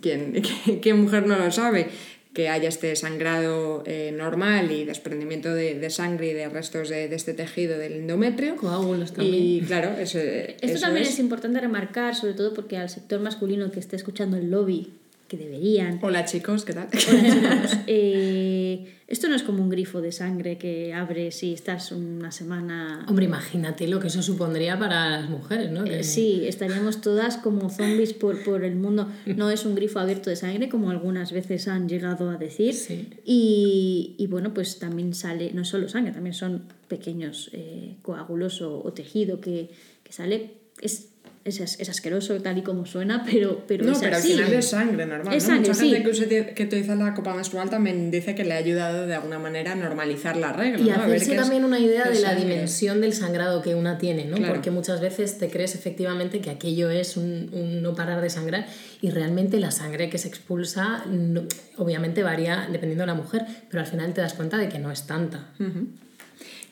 ¿Quién, 0.00 0.42
qué, 0.42 0.80
qué 0.82 0.94
mujer 0.94 1.26
no 1.26 1.38
lo 1.38 1.50
sabe? 1.50 1.88
Que 2.32 2.48
haya 2.48 2.68
este 2.68 2.96
sangrado 2.96 3.82
eh, 3.84 4.10
normal 4.16 4.70
y 4.72 4.84
desprendimiento 4.84 5.52
de, 5.52 5.78
de 5.78 5.90
sangre 5.90 6.28
y 6.30 6.32
de 6.32 6.48
restos 6.48 6.88
de, 6.88 7.08
de 7.08 7.16
este 7.16 7.34
tejido 7.34 7.76
del 7.78 7.92
endometrio. 7.92 8.56
Coágulos 8.56 9.12
también. 9.12 9.34
Y 9.42 9.60
claro, 9.60 9.90
eso, 9.98 10.18
Esto 10.18 10.66
eso 10.66 10.80
también 10.80 11.04
es. 11.04 11.12
es. 11.12 11.18
importante 11.18 11.60
remarcar, 11.60 12.14
sobre 12.14 12.32
todo 12.34 12.54
porque 12.54 12.78
al 12.78 12.88
sector 12.88 13.20
masculino 13.20 13.70
que 13.70 13.80
esté 13.80 13.96
escuchando 13.96 14.36
el 14.38 14.50
lobby, 14.50 14.94
que 15.32 15.38
deberían, 15.38 15.98
Hola 16.02 16.26
chicos, 16.26 16.66
¿qué 16.66 16.74
tal? 16.74 16.88
eh, 17.86 18.86
esto 19.06 19.28
no 19.28 19.34
es 19.34 19.42
como 19.42 19.62
un 19.62 19.70
grifo 19.70 20.02
de 20.02 20.12
sangre 20.12 20.58
que 20.58 20.92
abres 20.92 21.36
si 21.36 21.54
estás 21.54 21.90
una 21.92 22.30
semana... 22.30 23.06
Hombre, 23.08 23.24
imagínate 23.24 23.88
lo 23.88 23.98
que 23.98 24.08
eso 24.08 24.22
supondría 24.22 24.78
para 24.78 25.08
las 25.08 25.30
mujeres, 25.30 25.70
¿no? 25.70 25.84
Que- 25.84 26.00
Eh, 26.00 26.04
Sí, 26.04 26.42
estaríamos 26.46 27.00
todas 27.00 27.38
como 27.38 27.70
zombies 27.70 28.12
por, 28.12 28.44
por 28.44 28.62
el 28.62 28.76
mundo. 28.76 29.08
No 29.24 29.50
es 29.50 29.64
un 29.64 29.74
grifo 29.74 30.00
abierto 30.00 30.28
de 30.28 30.36
sangre, 30.36 30.68
como 30.68 30.90
algunas 30.90 31.32
veces 31.32 31.66
han 31.66 31.88
llegado 31.88 32.28
a 32.28 32.36
decir. 32.36 32.74
Sí. 32.74 33.08
Y, 33.24 34.14
y 34.18 34.26
bueno, 34.26 34.52
pues 34.52 34.78
también 34.78 35.14
sale, 35.14 35.52
no 35.54 35.64
solo 35.64 35.88
sangre, 35.88 36.12
también 36.12 36.34
son 36.34 36.64
pequeños 36.88 37.48
eh, 37.54 37.96
coágulos 38.02 38.60
o, 38.60 38.82
o 38.84 38.92
tejido 38.92 39.40
que, 39.40 39.70
que 40.04 40.12
sale. 40.12 40.56
Es 40.82 41.08
es, 41.44 41.58
es 41.60 41.88
asqueroso 41.88 42.40
tal 42.40 42.58
y 42.58 42.62
como 42.62 42.86
suena, 42.86 43.24
pero, 43.30 43.64
pero 43.66 43.84
no, 43.84 43.92
es 43.92 43.98
pero 43.98 44.16
así. 44.16 44.32
al 44.32 44.38
final 44.38 44.52
es 44.54 44.68
sangre 44.68 45.06
normal. 45.06 45.34
Es 45.34 45.42
¿no? 45.44 45.48
sangre, 45.50 45.68
Mucha 45.70 45.80
sí. 45.80 45.90
gente 45.90 46.02
que, 46.04 46.10
use- 46.10 46.54
que 46.54 46.62
utiliza 46.64 46.94
la 46.94 47.14
copa 47.14 47.34
menstrual 47.34 47.68
también 47.68 48.10
dice 48.10 48.34
que 48.34 48.44
le 48.44 48.54
ha 48.54 48.58
ayudado 48.58 49.06
de 49.06 49.14
alguna 49.14 49.38
manera 49.38 49.72
a 49.72 49.74
normalizar 49.74 50.36
la 50.36 50.52
regla. 50.52 50.78
Y 50.80 50.84
¿no? 50.88 50.94
A 50.94 51.06
ver 51.06 51.16
hacerse 51.16 51.34
es- 51.34 51.40
también 51.40 51.64
una 51.64 51.78
idea 51.78 52.04
de 52.08 52.20
la 52.20 52.34
dimensión 52.34 53.00
del 53.00 53.12
sangrado 53.12 53.60
que 53.62 53.74
una 53.74 53.98
tiene, 53.98 54.24
¿no? 54.24 54.36
Claro. 54.36 54.54
Porque 54.54 54.70
muchas 54.70 55.00
veces 55.00 55.38
te 55.38 55.48
crees 55.50 55.74
efectivamente 55.74 56.40
que 56.40 56.50
aquello 56.50 56.90
es 56.90 57.16
un, 57.16 57.50
un 57.52 57.82
no 57.82 57.94
parar 57.94 58.20
de 58.20 58.30
sangrar 58.30 58.66
y 59.00 59.10
realmente 59.10 59.58
la 59.58 59.70
sangre 59.70 60.08
que 60.10 60.18
se 60.18 60.28
expulsa 60.28 61.04
no- 61.10 61.42
obviamente 61.76 62.22
varía 62.22 62.68
dependiendo 62.70 63.02
de 63.02 63.06
la 63.08 63.14
mujer, 63.14 63.44
pero 63.68 63.80
al 63.80 63.86
final 63.86 64.12
te 64.14 64.20
das 64.20 64.34
cuenta 64.34 64.58
de 64.58 64.68
que 64.68 64.78
no 64.78 64.90
es 64.92 65.06
tanta. 65.06 65.48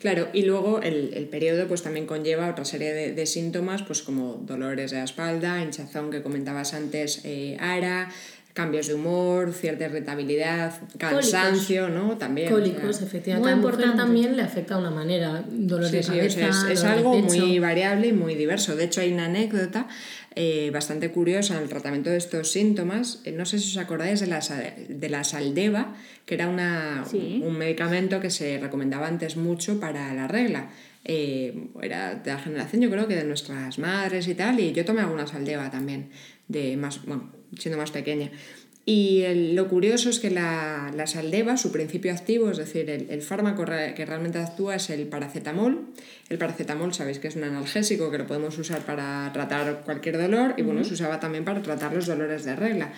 Claro, 0.00 0.28
y 0.32 0.44
luego 0.44 0.80
el, 0.80 1.12
el 1.12 1.28
periodo 1.28 1.68
pues 1.68 1.82
también 1.82 2.06
conlleva 2.06 2.48
otra 2.48 2.64
serie 2.64 2.94
de, 2.94 3.12
de 3.12 3.26
síntomas, 3.26 3.82
pues 3.82 4.00
como 4.00 4.40
dolores 4.46 4.92
de 4.92 4.96
la 4.96 5.04
espalda, 5.04 5.62
hinchazón 5.62 6.10
que 6.10 6.22
comentabas 6.22 6.72
antes, 6.72 7.20
eh, 7.24 7.58
ara, 7.60 8.10
cambios 8.52 8.88
de 8.88 8.94
humor, 8.94 9.52
cierta 9.52 9.84
irritabilidad, 9.86 10.74
cansancio, 10.98 11.88
¿no? 11.88 12.16
También. 12.18 12.52
o 12.52 12.56
sea, 12.56 12.58
Cólicos, 12.58 13.02
efectivamente. 13.02 13.48
Muy 13.50 13.58
importante. 13.58 13.96
también 13.96 14.36
le 14.36 14.42
afecta 14.42 14.74
de 14.74 14.80
una 14.80 14.90
manera. 14.90 15.44
Dolor 15.48 15.88
Sí, 15.88 15.96
de 15.96 16.02
sí, 16.02 16.10
o 16.10 16.14
cabeza, 16.16 16.34
sea, 16.38 16.48
es, 16.48 16.56
es 16.56 16.82
dolor 16.82 16.82
de 16.82 16.98
algo 16.98 17.12
pecho. 17.28 17.46
muy 17.46 17.58
variable 17.58 18.06
y 18.08 18.12
muy 18.12 18.34
diverso. 18.34 18.76
De 18.76 18.84
hecho, 18.84 19.00
hay 19.00 19.12
una 19.12 19.26
anécdota 19.26 19.86
eh, 20.34 20.70
bastante 20.72 21.10
curiosa 21.10 21.56
en 21.56 21.62
el 21.62 21.68
tratamiento 21.68 22.10
de 22.10 22.16
estos 22.16 22.50
síntomas. 22.52 23.20
Eh, 23.24 23.32
no 23.32 23.44
sé 23.46 23.58
si 23.58 23.70
os 23.70 23.76
acordáis 23.84 24.20
de 24.20 24.26
la, 24.26 24.40
de 24.88 25.08
la 25.08 25.24
saldeva, 25.24 25.94
que 26.26 26.34
era 26.34 26.48
una, 26.48 27.04
Sí. 27.08 27.42
un 27.44 27.56
medicamento 27.56 28.20
que 28.20 28.30
se 28.30 28.58
recomendaba 28.58 29.06
antes 29.06 29.36
mucho 29.36 29.78
para 29.80 30.12
la 30.14 30.26
regla. 30.28 30.70
Eh, 31.04 31.68
era 31.82 32.14
de 32.14 32.30
la 32.30 32.38
generación, 32.38 32.82
yo 32.82 32.90
creo 32.90 33.08
que 33.08 33.16
de 33.16 33.24
nuestras 33.24 33.78
madres 33.78 34.28
y 34.28 34.34
tal, 34.34 34.60
y 34.60 34.72
yo 34.72 34.84
tomé 34.84 35.00
alguna 35.00 35.26
saldeva 35.26 35.70
también, 35.70 36.10
de 36.46 36.76
más, 36.76 37.04
bueno, 37.06 37.32
siendo 37.58 37.78
más 37.78 37.90
pequeña. 37.90 38.30
Y 38.86 39.22
el- 39.22 39.54
lo 39.54 39.68
curioso 39.68 40.08
es 40.08 40.18
que 40.18 40.30
la, 40.30 40.90
la 40.96 41.06
saldeva, 41.06 41.56
su 41.58 41.70
principio 41.70 42.12
activo, 42.12 42.50
es 42.50 42.56
decir, 42.56 42.88
el, 42.88 43.08
el 43.10 43.20
fármaco 43.22 43.64
que 43.64 44.04
realmente 44.06 44.38
actúa 44.38 44.76
es 44.76 44.88
el 44.90 45.06
paracetamol. 45.06 45.86
El 46.30 46.38
paracetamol, 46.38 46.94
sabéis 46.94 47.18
que 47.18 47.28
es 47.28 47.36
un 47.36 47.44
analgésico 47.44 48.10
que 48.10 48.18
lo 48.18 48.26
podemos 48.26 48.56
usar 48.58 48.80
para 48.80 49.30
tratar 49.34 49.82
cualquier 49.84 50.16
dolor 50.18 50.54
y 50.56 50.62
bueno, 50.62 50.82
se 50.82 50.94
usaba 50.94 51.20
también 51.20 51.44
para 51.44 51.60
tratar 51.62 51.92
los 51.92 52.06
dolores 52.06 52.44
de 52.44 52.56
regla. 52.56 52.92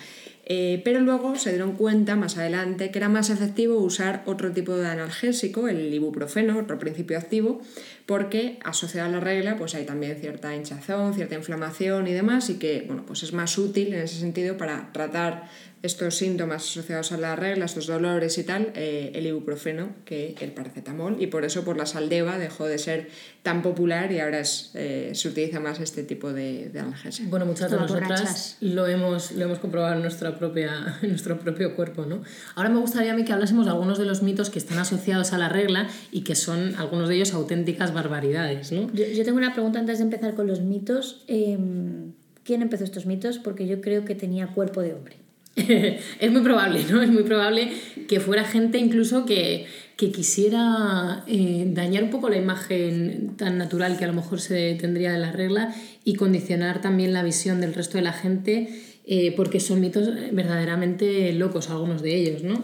Eh, 0.45 0.81
pero 0.83 0.99
luego 0.99 1.37
se 1.37 1.51
dieron 1.51 1.73
cuenta 1.73 2.17
más 2.17 2.37
adelante 2.37 2.91
que 2.91 2.99
era 2.99 3.07
más 3.07 3.29
efectivo 3.29 3.77
usar 3.77 4.23
otro 4.25 4.51
tipo 4.51 4.75
de 4.75 4.87
analgésico, 4.87 5.69
el 5.69 5.93
ibuprofeno, 5.93 6.59
otro 6.59 6.77
principio 6.77 7.17
activo, 7.17 7.61
porque 8.05 8.59
asociado 8.65 9.07
a 9.07 9.11
la 9.11 9.19
regla 9.21 9.55
pues 9.55 9.73
hay 9.75 9.85
también 9.85 10.17
cierta 10.19 10.53
hinchazón, 10.53 11.13
cierta 11.13 11.35
inflamación 11.35 12.07
y 12.07 12.13
demás 12.13 12.49
y 12.49 12.55
que 12.55 12.83
bueno, 12.85 13.05
pues 13.05 13.23
es 13.23 13.31
más 13.31 13.57
útil 13.57 13.93
en 13.93 14.01
ese 14.01 14.19
sentido 14.19 14.57
para 14.57 14.91
tratar 14.91 15.49
estos 15.83 16.15
síntomas 16.15 16.63
asociados 16.63 17.11
a 17.11 17.17
la 17.17 17.35
regla, 17.35 17.65
estos 17.65 17.87
dolores 17.87 18.37
y 18.37 18.45
tal, 18.45 18.71
eh, 18.73 19.11
el 19.15 19.27
ibuprofeno 19.27 19.89
que 20.05 20.33
el 20.39 20.53
paracetamol 20.53 21.21
y 21.21 21.27
por 21.27 21.43
eso 21.43 21.65
por 21.65 21.75
la 21.75 21.85
saldeva 21.85 22.37
dejó 22.37 22.67
de 22.67 22.77
ser 22.77 23.09
tan 23.43 23.61
popular 23.61 24.09
y 24.13 24.21
ahora 24.21 24.39
es, 24.39 24.71
eh, 24.75 25.11
se 25.13 25.27
utiliza 25.27 25.59
más 25.59 25.81
este 25.81 26.03
tipo 26.03 26.31
de, 26.31 26.69
de 26.69 26.79
analgésico. 26.79 27.29
Bueno, 27.29 27.45
muchas 27.45 27.69
de 27.69 27.77
nosotras 27.77 28.57
lo 28.61 28.87
hemos, 28.87 29.33
lo 29.33 29.43
hemos 29.43 29.59
comprobado 29.59 29.95
en, 29.95 30.01
nuestra 30.01 30.32
propia, 30.37 30.97
en 31.01 31.09
nuestro 31.09 31.39
propio 31.39 31.75
cuerpo, 31.75 32.05
¿no? 32.05 32.21
Ahora 32.55 32.69
me 32.69 32.79
gustaría 32.79 33.13
a 33.13 33.15
mí 33.15 33.25
que 33.25 33.33
hablásemos 33.33 33.65
de 33.65 33.71
algunos 33.71 33.97
de 33.97 34.05
los 34.05 34.23
mitos 34.23 34.49
que 34.49 34.59
están 34.59 34.79
asociados 34.79 35.33
a 35.33 35.37
la 35.37 35.49
regla 35.49 35.87
y 36.11 36.21
que 36.21 36.35
son, 36.35 36.75
algunos 36.77 37.09
de 37.09 37.15
ellos, 37.15 37.33
auténticas 37.33 37.93
barbaridades, 37.93 38.71
¿no? 38.71 38.91
Yo, 38.93 39.05
yo 39.05 39.23
tengo 39.23 39.37
una 39.37 39.53
pregunta 39.53 39.79
antes 39.79 39.99
de 39.99 40.05
empezar 40.05 40.35
con 40.35 40.47
los 40.47 40.61
mitos. 40.61 41.23
Em, 41.27 42.13
¿Quién 42.43 42.61
empezó 42.61 42.83
estos 42.83 43.05
mitos? 43.05 43.39
Porque 43.39 43.67
yo 43.67 43.79
creo 43.81 44.03
que 44.03 44.15
tenía 44.15 44.47
cuerpo 44.47 44.81
de 44.81 44.93
hombre. 44.93 45.23
es 45.55 46.31
muy 46.31 46.41
probable, 46.41 46.83
¿no? 46.89 47.01
Es 47.01 47.09
muy 47.09 47.23
probable 47.23 47.71
que 48.07 48.19
fuera 48.19 48.43
gente 48.43 48.79
incluso 48.79 49.25
que, 49.25 49.67
que 49.97 50.11
quisiera 50.11 51.23
eh, 51.27 51.65
dañar 51.67 52.03
un 52.03 52.09
poco 52.09 52.29
la 52.29 52.37
imagen 52.37 53.35
tan 53.37 53.59
natural 53.59 53.97
que 53.97 54.05
a 54.05 54.07
lo 54.07 54.13
mejor 54.13 54.41
se 54.41 54.75
tendría 54.75 55.13
de 55.13 55.19
la 55.19 55.31
regla 55.31 55.73
y 56.03 56.15
condicionar 56.15 56.81
también 56.81 57.13
la 57.13 57.21
visión 57.21 57.61
del 57.61 57.75
resto 57.75 57.99
de 57.99 58.03
la 58.03 58.13
gente 58.13 58.67
eh, 59.05 59.33
porque 59.35 59.59
son 59.59 59.81
mitos 59.81 60.07
verdaderamente 60.31 61.33
locos 61.33 61.69
algunos 61.69 62.01
de 62.01 62.15
ellos, 62.15 62.43
¿no? 62.43 62.63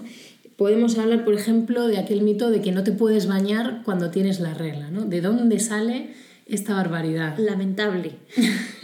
Podemos 0.58 0.98
hablar, 0.98 1.24
por 1.24 1.34
ejemplo, 1.34 1.88
de 1.88 1.98
aquel 1.98 2.22
mito 2.22 2.50
de 2.52 2.62
que 2.62 2.72
no 2.72 2.84
te 2.84 2.92
puedes 2.92 3.28
bañar 3.28 3.82
cuando 3.86 4.12
tienes 4.12 4.40
la 4.42 4.54
regla, 4.54 4.90
¿no? 4.92 5.06
¿De 5.06 5.22
dónde 5.22 5.60
sale 5.60 6.10
esta 6.48 6.74
barbaridad? 6.74 7.38
Lamentable. 7.38 8.12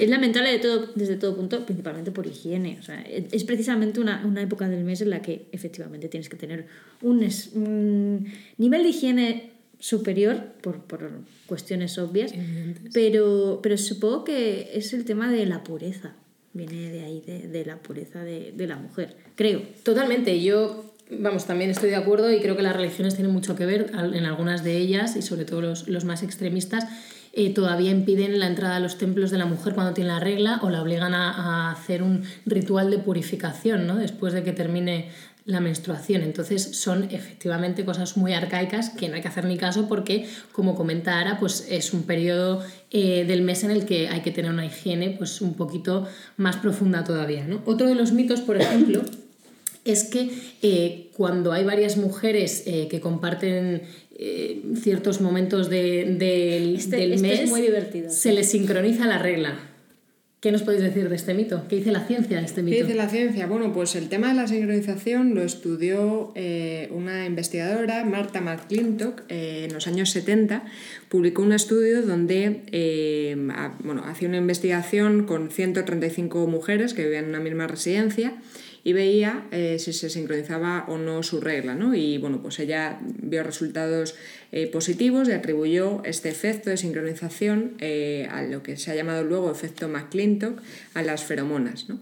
es 0.00 0.08
lamentable 0.10 0.50
de 0.50 0.58
todo, 0.58 0.88
desde 0.94 1.16
todo 1.16 1.36
punto, 1.36 1.64
principalmente 1.64 2.10
por 2.10 2.26
higiene. 2.26 2.76
O 2.80 2.82
sea, 2.82 3.00
es 3.02 3.24
es 3.32 3.44
precisamente 3.44 4.00
una, 4.00 4.22
una 4.26 4.42
época 4.42 4.68
del 4.68 4.84
mes 4.84 5.00
en 5.00 5.10
la 5.10 5.22
que 5.22 5.46
efectivamente 5.52 6.08
tienes 6.08 6.28
que 6.28 6.36
tener 6.36 6.66
un, 7.02 7.22
es- 7.22 7.50
un 7.54 8.26
nivel 8.58 8.82
de 8.82 8.88
higiene 8.90 9.50
superior 9.78 10.36
por, 10.60 10.82
por 10.82 11.10
cuestiones 11.46 11.96
obvias, 11.96 12.34
pero, 12.92 13.60
pero 13.62 13.78
supongo 13.78 14.24
que 14.24 14.70
es 14.74 14.92
el 14.92 15.04
tema 15.06 15.30
de 15.32 15.46
la 15.46 15.64
pureza. 15.64 16.14
Viene 16.52 16.90
de 16.90 17.04
ahí, 17.04 17.22
de, 17.24 17.46
de 17.48 17.64
la 17.64 17.76
pureza 17.76 18.24
de, 18.24 18.52
de 18.52 18.66
la 18.66 18.76
mujer, 18.76 19.16
creo. 19.36 19.62
Totalmente, 19.84 20.40
yo, 20.42 20.94
vamos, 21.10 21.46
también 21.46 21.70
estoy 21.70 21.90
de 21.90 21.96
acuerdo 21.96 22.32
y 22.32 22.40
creo 22.40 22.56
que 22.56 22.62
las 22.62 22.74
religiones 22.74 23.14
tienen 23.14 23.32
mucho 23.32 23.54
que 23.54 23.66
ver 23.66 23.92
en 23.94 24.24
algunas 24.24 24.64
de 24.64 24.76
ellas 24.76 25.14
y 25.16 25.22
sobre 25.22 25.44
todo 25.44 25.60
los, 25.60 25.86
los 25.88 26.04
más 26.04 26.22
extremistas. 26.24 26.86
eh, 27.32 27.54
todavía 27.54 27.92
impiden 27.92 28.40
la 28.40 28.48
entrada 28.48 28.76
a 28.76 28.80
los 28.80 28.98
templos 28.98 29.30
de 29.30 29.38
la 29.38 29.46
mujer 29.46 29.74
cuando 29.74 29.94
tiene 29.94 30.10
la 30.10 30.18
regla 30.18 30.58
o 30.62 30.70
la 30.70 30.82
obligan 30.82 31.14
a, 31.14 31.30
a 31.30 31.70
hacer 31.70 32.02
un 32.02 32.24
ritual 32.46 32.90
de 32.90 32.98
purificación 32.98 33.86
¿no? 33.86 33.94
después 33.96 34.32
de 34.32 34.42
que 34.42 34.52
termine 34.52 35.10
la 35.44 35.60
menstruación. 35.60 36.22
Entonces 36.22 36.62
son 36.76 37.04
efectivamente 37.10 37.84
cosas 37.84 38.16
muy 38.16 38.32
arcaicas 38.34 38.90
que 38.90 39.08
no 39.08 39.14
hay 39.16 39.22
que 39.22 39.28
hacer 39.28 39.44
ni 39.46 39.56
caso 39.56 39.88
porque, 39.88 40.26
como 40.52 40.74
comenta 40.76 41.18
Ara, 41.20 41.38
pues 41.40 41.66
es 41.70 41.92
un 41.92 42.02
periodo 42.04 42.62
eh, 42.90 43.24
del 43.26 43.42
mes 43.42 43.64
en 43.64 43.70
el 43.70 43.84
que 43.86 44.08
hay 44.08 44.20
que 44.20 44.30
tener 44.30 44.50
una 44.50 44.66
higiene 44.66 45.14
pues 45.18 45.40
un 45.40 45.54
poquito 45.54 46.06
más 46.36 46.56
profunda 46.56 47.04
todavía. 47.04 47.44
¿no? 47.46 47.62
Otro 47.66 47.88
de 47.88 47.94
los 47.94 48.12
mitos, 48.12 48.40
por 48.40 48.56
ejemplo, 48.60 49.02
es 49.84 50.04
que 50.04 50.30
eh, 50.62 51.08
cuando 51.16 51.52
hay 51.52 51.64
varias 51.64 51.96
mujeres 51.96 52.64
eh, 52.66 52.88
que 52.90 53.00
comparten 53.00 53.82
ciertos 54.82 55.22
momentos 55.22 55.70
de- 55.70 56.04
del, 56.18 56.76
Este- 56.76 56.96
del 56.96 57.14
este 57.14 57.32
es 57.32 57.40
mes, 57.40 57.50
muy 57.50 57.62
divertido, 57.62 58.10
se 58.10 58.32
les 58.32 58.50
sincroniza 58.50 59.06
la 59.06 59.16
regla. 59.18 59.58
¿Qué 60.40 60.52
nos 60.52 60.62
podéis 60.62 60.82
decir 60.82 61.10
de 61.10 61.16
este 61.16 61.34
mito? 61.34 61.66
¿Qué 61.68 61.76
dice 61.76 61.92
la 61.92 62.06
ciencia 62.06 62.38
de 62.38 62.46
este 62.46 62.62
¿Qué 62.62 62.70
mito? 62.70 62.86
dice 62.86 62.96
la 62.96 63.10
ciencia? 63.10 63.46
Bueno, 63.46 63.74
pues 63.74 63.94
el 63.94 64.08
tema 64.08 64.28
de 64.28 64.34
la 64.34 64.46
sincronización 64.46 65.34
lo 65.34 65.42
estudió 65.42 66.32
eh, 66.34 66.88
una 66.92 67.26
investigadora, 67.26 68.04
Marta 68.06 68.40
McClintock, 68.40 69.24
eh, 69.28 69.66
en 69.68 69.74
los 69.74 69.86
años 69.86 70.08
70. 70.08 70.64
Publicó 71.10 71.42
un 71.42 71.52
estudio 71.52 72.00
donde 72.00 72.62
eh, 72.72 73.36
bueno, 73.84 74.02
hacía 74.06 74.28
una 74.28 74.38
investigación 74.38 75.26
con 75.26 75.50
135 75.50 76.46
mujeres 76.46 76.94
que 76.94 77.02
vivían 77.02 77.24
en 77.24 77.30
una 77.30 77.40
misma 77.40 77.66
residencia 77.66 78.32
y 78.82 78.92
veía 78.92 79.46
eh, 79.50 79.78
si 79.78 79.92
se 79.92 80.10
sincronizaba 80.10 80.84
o 80.88 80.98
no 80.98 81.22
su 81.22 81.40
regla, 81.40 81.74
¿no? 81.74 81.94
Y 81.94 82.18
bueno, 82.18 82.40
pues 82.42 82.58
ella 82.58 82.98
vio 83.02 83.42
resultados 83.42 84.14
eh, 84.52 84.66
positivos 84.66 85.28
y 85.28 85.32
atribuyó 85.32 86.02
este 86.04 86.28
efecto 86.28 86.70
de 86.70 86.76
sincronización 86.76 87.74
eh, 87.78 88.28
a 88.30 88.42
lo 88.42 88.62
que 88.62 88.76
se 88.76 88.90
ha 88.90 88.94
llamado 88.94 89.22
luego 89.24 89.50
efecto 89.50 89.88
McClintock, 89.88 90.60
a 90.94 91.02
las 91.02 91.24
feromonas, 91.24 91.88
¿no? 91.88 92.00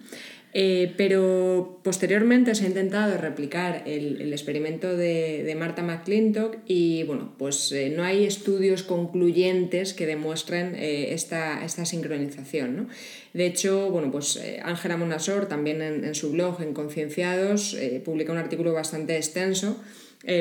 Eh, 0.54 0.94
pero 0.96 1.78
posteriormente 1.84 2.54
se 2.54 2.64
ha 2.64 2.68
intentado 2.68 3.18
replicar 3.18 3.82
el, 3.86 4.22
el 4.22 4.32
experimento 4.32 4.96
de, 4.96 5.42
de 5.44 5.54
Marta 5.54 5.82
McClintock 5.82 6.56
y 6.66 7.02
bueno, 7.02 7.34
pues 7.36 7.70
eh, 7.72 7.92
no 7.94 8.02
hay 8.02 8.24
estudios 8.24 8.82
concluyentes 8.82 9.92
que 9.92 10.06
demuestren 10.06 10.74
eh, 10.74 11.12
esta, 11.12 11.62
esta 11.64 11.84
sincronización. 11.84 12.76
¿no? 12.76 12.86
De 13.34 13.44
hecho, 13.44 13.90
bueno, 13.90 14.10
pues 14.10 14.40
Ángela 14.62 14.96
Monasor 14.96 15.46
también 15.46 15.82
en, 15.82 16.14
su 16.14 16.32
blog 16.32 16.62
en 16.62 16.72
Concienciados 16.72 17.76
publica 18.04 18.32
un 18.32 18.38
artículo 18.38 18.72
bastante 18.72 19.16
extenso 19.16 19.78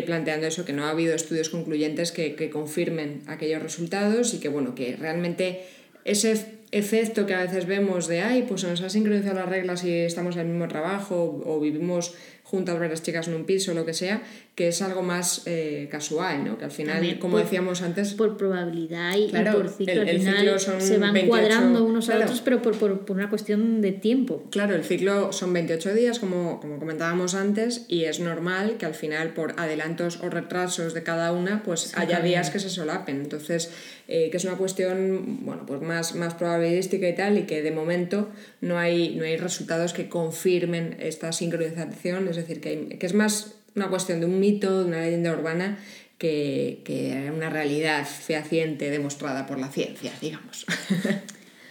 planteando 0.05 0.47
eso, 0.47 0.65
que 0.65 0.73
no 0.73 0.85
ha 0.85 0.89
habido 0.89 1.13
estudios 1.13 1.49
concluyentes 1.49 2.11
que, 2.11 2.35
que 2.35 2.49
confirmen 2.49 3.21
aquellos 3.27 3.61
resultados 3.61 4.33
y 4.33 4.39
que 4.39 4.49
bueno, 4.49 4.73
que 4.73 4.95
realmente 4.95 5.61
ese 6.05 6.56
efecto 6.71 7.25
que 7.25 7.33
a 7.33 7.41
veces 7.41 7.65
vemos 7.65 8.07
de, 8.07 8.21
ay, 8.21 8.45
pues 8.47 8.63
nos 8.63 8.81
ha 8.81 8.89
sincronizado 8.89 9.36
las 9.36 9.50
reglas 9.50 9.83
y 9.83 9.93
estamos 10.00 10.36
en 10.36 10.41
el 10.41 10.47
mismo 10.47 10.67
trabajo 10.67 11.41
o 11.45 11.59
vivimos 11.59 12.15
juntas 12.48 12.80
varias 12.80 13.04
chicas 13.04 13.27
en 13.27 13.34
un 13.36 13.46
piso 13.46 13.72
o 13.72 13.75
lo 13.75 13.86
que 13.86 13.94
sea, 13.94 14.24
que 14.56 14.70
es 14.70 14.82
algo 14.82 15.04
más 15.04 15.44
eh, 15.46 15.89
casual, 15.92 16.46
¿no? 16.46 16.58
Que 16.58 16.63
al 16.66 16.72
final, 16.72 16.96
También 16.96 17.20
como 17.20 17.34
por- 17.34 17.44
decíamos 17.44 17.82
antes, 17.82 18.13
Por 18.13 18.38
probabilidad 18.38 19.16
y, 19.16 19.25
y 19.25 19.30
Claro, 19.30 19.58
por 19.58 19.70
ciclo, 19.70 19.94
el- 19.94 20.00
al 20.00 20.08
el 20.10 20.20
final 20.20 20.38
ciclo 20.38 20.60
son 20.60 20.82
se 20.82 20.98
van 20.98 21.13
28, 21.13 21.27
cuadrando 21.30 21.84
unos 21.84 22.06
claro. 22.06 22.22
a 22.22 22.24
otros, 22.25 22.42
pero 22.42 22.62
por, 22.62 22.77
por, 22.77 23.06
por 23.06 23.18
una 23.18 23.30
cuestión 23.30 23.82
de 23.82 23.92
tiempo. 23.92 24.46
Claro, 24.50 24.75
el 24.75 24.84
ciclo 24.86 25.32
son 25.34 25.51
28 25.51 25.94
días, 25.94 26.20
como, 26.20 26.60
como 26.62 26.80
comentábamos 26.80 27.36
antes, 27.36 27.86
y 27.89 28.06
es 28.06 28.20
normal 28.22 28.77
que 28.77 28.86
al 28.86 28.94
final, 28.96 29.34
por 29.34 29.54
adelantos 29.58 30.22
o 30.24 30.30
retrasos 30.30 30.94
de 30.94 31.04
cada 31.04 31.34
una, 31.34 31.63
pues 31.63 31.98
haya 31.98 32.22
días 32.22 32.50
que 32.50 32.60
se 32.60 32.70
solapen. 32.70 33.20
Entonces, 33.22 33.70
eh, 34.08 34.30
que 34.32 34.38
es 34.38 34.46
una 34.46 34.56
cuestión, 34.56 35.46
bueno, 35.46 35.66
pues 35.68 35.82
más, 35.82 36.16
más 36.16 36.34
probabilística 36.34 37.10
y 37.10 37.13
tal, 37.16 37.38
y 37.38 37.44
que 37.44 37.62
de 37.62 37.72
momento 37.72 38.30
no 38.62 38.77
hay, 38.80 39.16
no 39.16 39.25
hay 39.25 39.36
resultados 39.36 39.92
que 39.94 40.08
confirmen 40.08 40.96
esta 41.00 41.32
sincronización, 41.34 42.27
decir, 42.38 42.62
que, 42.62 42.70
hay- 42.70 42.98
que 42.98 43.06
es 43.06 43.13
más 43.13 43.53
una 43.75 43.89
cuestión 43.89 44.20
de 44.20 44.25
un 44.25 44.39
mito, 44.39 44.79
de 44.84 44.86
una 44.86 45.01
leyenda 45.01 45.32
urbana, 45.34 45.77
que, 46.17 46.82
que 46.84 47.32
una 47.36 47.50
realidad 47.50 48.06
fehaciente 48.08 48.89
demostrada 48.89 49.46
por 49.46 49.60
la 49.60 49.67
ciencia, 49.70 50.12
digamos. 50.22 50.65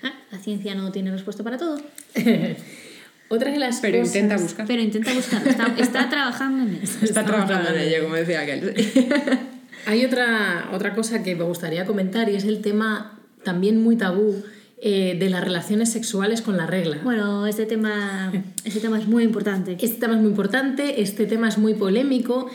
Ah, 0.02 0.12
La 0.30 0.38
ciencia 0.38 0.74
no 0.76 0.92
tiene 0.92 1.10
respuesta 1.10 1.42
para 1.42 1.56
todo, 1.58 1.80
Otra 3.28 3.50
de 3.50 3.58
las 3.58 3.80
Pero 3.80 3.98
cosas... 3.98 4.14
intenta 4.14 4.36
buscar. 4.40 4.66
pero 4.68 4.82
intenta 4.82 5.12
buscarlo. 5.12 5.50
Está, 5.50 5.74
está 5.78 6.08
trabajando 6.10 6.62
en 6.70 6.80
eso. 6.80 6.98
Está 7.04 7.24
trabajando 7.24 7.70
en 7.70 7.80
ello, 7.80 8.04
como 8.04 8.14
decía 8.14 8.40
aquel. 8.42 8.72
Hay 9.86 10.04
otra, 10.04 10.68
otra 10.72 10.94
cosa 10.94 11.24
que 11.24 11.34
me 11.34 11.42
gustaría 11.42 11.84
comentar 11.86 12.28
y 12.28 12.36
es 12.36 12.44
el 12.44 12.60
tema 12.62 13.18
también 13.42 13.82
muy 13.82 13.96
tabú 13.96 14.44
eh, 14.78 15.16
de 15.18 15.30
las 15.30 15.42
relaciones 15.42 15.90
sexuales 15.90 16.42
con 16.42 16.56
la 16.56 16.66
regla. 16.66 16.98
Bueno, 17.02 17.46
este 17.46 17.66
tema, 17.66 18.32
este 18.64 18.80
tema 18.80 18.98
es 18.98 19.06
muy 19.06 19.24
importante. 19.24 19.76
Este 19.80 19.98
tema 20.00 20.14
es 20.14 20.20
muy 20.20 20.30
importante, 20.30 21.00
este 21.02 21.26
tema 21.26 21.48
es 21.48 21.58
muy 21.58 21.74
polémico 21.74 22.48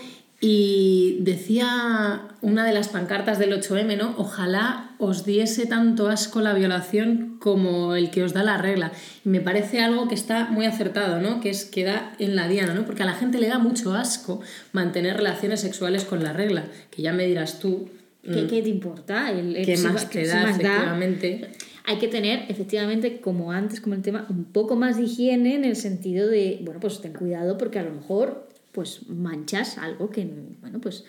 y 0.44 1.18
decía 1.22 2.22
una 2.42 2.66
de 2.66 2.74
las 2.74 2.90
pancartas 2.90 3.38
del 3.38 3.54
8M, 3.54 3.96
¿no? 3.98 4.16
Ojalá 4.18 4.90
os 4.98 5.24
diese 5.24 5.68
tanto 5.68 6.10
asco 6.10 6.42
la 6.42 6.54
violación 6.56 7.38
como 7.40 7.96
el 7.96 8.10
que 8.10 8.24
os 8.24 8.34
da 8.34 8.42
la 8.44 8.58
regla. 8.58 8.92
Y 9.24 9.30
me 9.30 9.40
parece 9.40 9.82
algo 9.82 10.08
que 10.08 10.16
está 10.16 10.46
muy 10.46 10.66
acertado, 10.66 11.22
¿no? 11.22 11.42
Que 11.42 11.52
es 11.52 11.66
que 11.66 11.84
da 11.84 12.14
en 12.18 12.36
la 12.36 12.48
diana, 12.48 12.74
¿no? 12.74 12.86
Porque 12.86 13.04
a 13.04 13.06
la 13.06 13.14
gente 13.14 13.40
le 13.40 13.48
da 13.50 13.60
mucho 13.60 13.94
asco 13.94 14.42
mantener 14.74 15.16
relaciones 15.18 15.60
sexuales 15.62 16.06
con 16.06 16.24
la 16.24 16.34
regla, 16.34 16.66
que 16.90 17.04
ya 17.04 17.14
me 17.14 17.28
dirás 17.28 17.60
tú. 17.60 17.90
¿Qué, 18.24 18.46
qué 18.48 18.62
te 18.64 18.70
importa? 18.70 19.32
El, 19.32 19.56
el- 19.56 19.66
¿Qué 19.66 19.78
más 19.78 20.10
te 20.10 20.24
si 20.26 20.28
da, 20.32 20.42
más 20.44 20.60
efectivamente? 20.60 21.52
Hay 21.86 21.98
que 21.98 22.08
tener, 22.08 22.46
efectivamente, 22.50 23.22
como 23.22 23.52
antes, 23.52 23.82
como 23.82 23.96
el 23.96 24.02
tema, 24.02 24.26
un 24.30 24.46
poco 24.46 24.76
más 24.76 24.98
de 24.98 25.04
higiene 25.04 25.56
en 25.56 25.66
el 25.66 25.76
sentido 25.76 26.28
de, 26.28 26.60
bueno, 26.64 26.80
pues 26.80 27.02
ten 27.02 27.14
cuidado 27.14 27.58
porque 27.58 27.80
a 27.80 27.84
lo 27.84 27.92
mejor 27.92 28.48
pues 28.72 29.10
manchas 29.10 29.78
algo 29.78 30.10
que, 30.10 30.28
bueno, 30.62 30.80
pues 30.80 31.04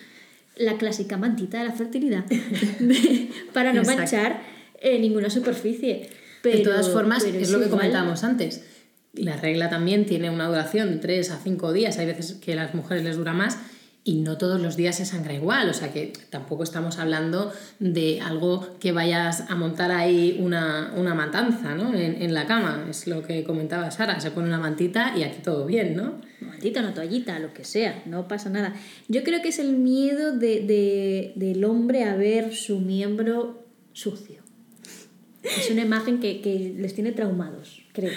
la 0.55 0.77
clásica 0.77 1.17
mantita 1.17 1.59
de 1.59 1.65
la 1.65 1.71
fertilidad 1.71 2.25
para 3.53 3.73
no 3.73 3.81
Exacto. 3.81 4.01
manchar 4.01 4.41
eh, 4.81 4.99
ninguna 4.99 5.29
superficie. 5.29 6.09
Pero, 6.41 6.57
de 6.57 6.63
todas 6.63 6.89
formas, 6.89 7.23
es 7.23 7.51
lo 7.51 7.59
que 7.59 7.69
comentábamos 7.69 8.23
antes. 8.23 8.65
La 9.13 9.37
regla 9.37 9.69
también 9.69 10.05
tiene 10.05 10.29
una 10.29 10.47
duración 10.47 10.91
de 10.91 10.97
3 10.97 11.31
a 11.31 11.37
5 11.37 11.71
días. 11.71 11.97
Hay 11.99 12.05
veces 12.05 12.33
que 12.33 12.53
a 12.53 12.55
las 12.57 12.73
mujeres 12.73 13.03
les 13.03 13.15
dura 13.15 13.31
más 13.31 13.59
y 14.05 14.15
no 14.21 14.37
todos 14.37 14.59
los 14.61 14.75
días 14.75 14.97
se 14.97 15.05
sangra 15.05 15.33
igual. 15.33 15.69
O 15.69 15.73
sea 15.73 15.93
que 15.93 16.11
tampoco 16.29 16.63
estamos 16.63 16.99
hablando 16.99 17.53
de 17.79 18.19
algo 18.19 18.77
que 18.79 18.91
vayas 18.91 19.49
a 19.49 19.55
montar 19.55 19.91
ahí 19.91 20.37
una, 20.41 20.93
una 20.97 21.13
matanza 21.13 21.73
¿no? 21.75 21.93
en, 21.93 22.21
en 22.21 22.33
la 22.33 22.45
cama. 22.45 22.85
Es 22.89 23.07
lo 23.07 23.23
que 23.23 23.43
comentaba 23.45 23.91
Sara. 23.91 24.19
Se 24.19 24.31
pone 24.31 24.47
una 24.47 24.59
mantita 24.59 25.13
y 25.17 25.23
aquí 25.23 25.41
todo 25.41 25.65
bien, 25.65 25.95
¿no? 25.95 26.19
mantita, 26.41 26.81
una 26.81 26.93
toallita, 26.93 27.39
lo 27.39 27.53
que 27.53 27.63
sea, 27.63 28.03
no 28.05 28.27
pasa 28.27 28.49
nada. 28.49 28.73
Yo 29.07 29.23
creo 29.23 29.41
que 29.41 29.47
es 29.49 29.59
el 29.59 29.77
miedo 29.77 30.33
de, 30.37 30.59
de- 30.61 31.31
del 31.37 31.63
hombre 31.63 32.03
a 32.03 32.15
ver 32.17 32.53
su 32.53 32.79
miembro 32.81 33.63
sucio. 33.93 34.41
Es 35.43 35.69
una 35.71 35.81
imagen 35.83 36.19
que, 36.19 36.41
que 36.41 36.73
les 36.77 36.93
tiene 36.93 37.11
traumados, 37.13 37.81
creo. 37.93 38.11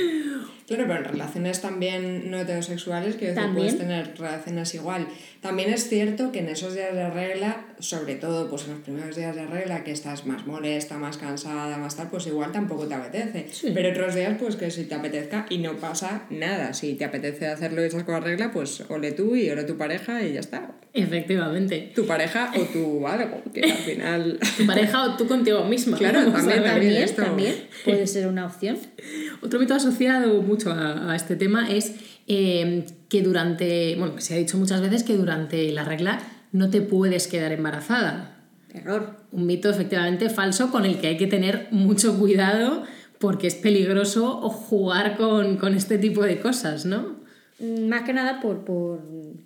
Claro, 0.66 0.84
pero 0.88 0.98
en 0.98 1.04
relaciones 1.04 1.60
también 1.60 2.30
no 2.30 2.40
heterosexuales, 2.40 3.14
que 3.14 3.32
puedes 3.54 3.78
tener 3.78 4.18
relaciones 4.18 4.74
igual. 4.74 5.06
También 5.40 5.72
es 5.72 5.88
cierto 5.88 6.32
que 6.32 6.40
en 6.40 6.48
esos 6.48 6.74
días 6.74 6.92
de 6.92 7.08
regla, 7.08 7.64
sobre 7.78 8.14
todo 8.16 8.48
pues 8.48 8.64
en 8.64 8.70
los 8.72 8.80
primeros 8.80 9.16
días 9.16 9.34
de 9.36 9.46
regla, 9.46 9.84
que 9.84 9.92
estás 9.92 10.26
más 10.26 10.46
molesta, 10.46 10.96
más 10.98 11.16
cansada, 11.16 11.76
más 11.78 11.96
tal, 11.96 12.08
pues 12.10 12.26
igual 12.26 12.52
tampoco 12.52 12.86
te 12.86 12.94
apetece. 12.94 13.46
Pero 13.74 13.90
otros 13.90 14.14
días, 14.14 14.36
pues 14.40 14.56
que 14.56 14.70
si 14.70 14.84
te 14.84 14.94
apetezca 14.94 15.46
y 15.50 15.58
no 15.58 15.74
pasa 15.74 16.22
nada. 16.30 16.72
Si 16.74 16.94
te 16.94 17.04
apetece 17.04 17.46
hacerlo 17.46 17.82
y 17.82 17.86
estás 17.86 18.04
con 18.04 18.14
la 18.14 18.20
regla, 18.20 18.50
pues 18.52 18.82
ole 18.88 19.12
tú 19.12 19.36
y 19.36 19.50
ole 19.50 19.64
tu 19.64 19.76
pareja 19.76 20.22
y 20.22 20.32
ya 20.34 20.40
está. 20.40 20.72
Efectivamente. 20.92 21.92
Tu 21.94 22.06
pareja 22.06 22.52
o 22.56 22.62
tu 22.64 23.06
algo, 23.06 23.42
que 23.52 23.60
al 23.62 23.76
final... 23.78 24.38
Tu 24.56 24.66
pareja 24.66 25.04
o 25.04 25.16
tú 25.16 25.26
contigo 25.26 25.64
misma. 25.64 25.96
Claro, 26.06 26.18
Vamos 26.20 26.34
también, 26.40 26.64
también. 26.64 26.92
Esto- 27.02 27.22
también 27.22 27.54
puede 27.84 28.06
ser 28.06 28.26
una 28.26 28.46
opción. 28.46 28.78
Otro 29.42 29.58
mito 29.60 29.74
asociado 29.74 30.40
mucho 30.42 30.70
a, 30.70 31.12
a 31.12 31.16
este 31.16 31.36
tema 31.36 31.70
es 31.70 31.92
eh, 32.28 32.84
que 33.08 33.22
durante, 33.22 33.94
bueno, 33.96 34.20
se 34.20 34.34
ha 34.34 34.36
dicho 34.38 34.56
muchas 34.58 34.80
veces 34.80 35.04
que 35.04 35.14
durante 35.14 35.70
la 35.72 35.84
regla 35.84 36.18
no 36.56 36.70
te 36.70 36.80
puedes 36.80 37.28
quedar 37.28 37.52
embarazada. 37.52 38.36
Error. 38.72 39.16
Un 39.30 39.46
mito 39.46 39.68
efectivamente 39.70 40.30
falso 40.30 40.70
con 40.70 40.84
el 40.84 40.98
que 41.00 41.08
hay 41.08 41.16
que 41.16 41.26
tener 41.26 41.68
mucho 41.70 42.18
cuidado 42.18 42.84
porque 43.18 43.46
es 43.46 43.54
peligroso 43.54 44.40
jugar 44.48 45.16
con, 45.16 45.56
con 45.56 45.74
este 45.74 45.98
tipo 45.98 46.22
de 46.22 46.40
cosas, 46.40 46.86
¿no? 46.86 47.16
Mm, 47.58 47.88
Más 47.88 48.02
que 48.02 48.12
nada 48.12 48.40
por, 48.40 48.64
por 48.64 49.02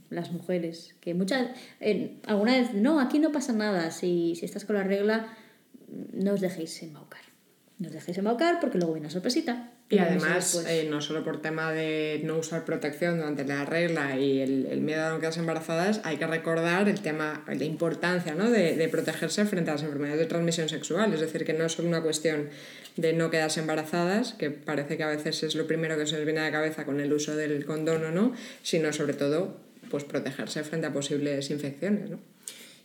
las 0.09 0.33
mujeres, 0.33 0.97
que 1.01 1.15
muchas, 1.15 1.49
eh, 1.81 2.19
alguna 2.27 2.57
vez, 2.57 2.75
no, 2.75 3.01
aquí 3.01 3.19
no 3.19 3.31
pasa 3.33 3.53
nada, 3.53 3.91
si, 3.91 4.35
si 4.37 4.45
estás 4.45 4.65
con 4.65 4.77
la 4.77 4.85
regla, 4.85 5.27
mm, 5.89 6.25
no 6.25 6.35
os 6.35 6.41
dejéis 6.41 6.83
embaucar. 6.83 7.23
No 7.79 7.89
os 7.89 7.95
dejéis 7.95 8.19
embaucar 8.19 8.61
porque 8.61 8.79
luego 8.79 8.95
viene 8.95 9.07
una 9.07 9.13
sorpresita. 9.13 9.73
Y 9.93 9.99
además, 9.99 10.65
eh, 10.69 10.87
no 10.89 11.01
solo 11.01 11.25
por 11.25 11.43
tema 11.43 11.73
de 11.73 12.21
no 12.25 12.39
usar 12.39 12.65
protección 12.65 13.17
durante 13.17 13.45
la 13.45 13.65
regla 13.65 14.17
y 14.17 14.41
el, 14.41 14.67
el 14.71 14.81
miedo 14.83 15.05
a 15.05 15.11
no 15.11 15.19
quedarse 15.19 15.41
embarazadas, 15.41 16.01
hay 16.05 16.17
que 16.17 16.29
recordar 16.29 16.89
el 16.89 17.01
tema, 17.01 17.45
la 17.49 17.65
importancia 17.65 18.37
¿no? 18.37 18.49
de, 18.49 18.77
de 18.77 18.89
protegerse 18.89 19.45
frente 19.47 19.73
a 19.73 19.75
las 19.75 19.83
enfermedades 19.83 20.21
de 20.21 20.27
transmisión 20.27 20.69
sexual. 20.69 21.13
Es 21.13 21.19
decir, 21.19 21.45
que 21.45 21.55
no 21.55 21.65
es 21.65 21.73
solo 21.73 21.89
una 21.89 22.03
cuestión 22.03 22.51
de 22.97 23.15
no 23.15 23.31
quedarse 23.31 23.59
embarazadas, 23.59 24.35
que 24.35 24.51
parece 24.51 24.97
que 24.97 25.03
a 25.03 25.09
veces 25.09 25.43
es 25.43 25.57
lo 25.57 25.67
primero 25.67 25.99
que 25.99 26.07
se 26.07 26.15
nos 26.15 26.25
viene 26.25 26.39
a 26.39 26.45
la 26.45 26.53
cabeza 26.53 26.85
con 26.85 27.01
el 27.01 27.13
uso 27.13 27.35
del 27.35 27.65
condón 27.65 28.05
o 28.05 28.13
no, 28.13 28.33
sino 28.63 28.93
sobre 28.93 29.15
todo 29.15 29.57
pues 29.91 30.05
protegerse 30.05 30.63
frente 30.63 30.87
a 30.87 30.93
posibles 30.93 31.51
infecciones. 31.51 32.11
¿no? 32.11 32.21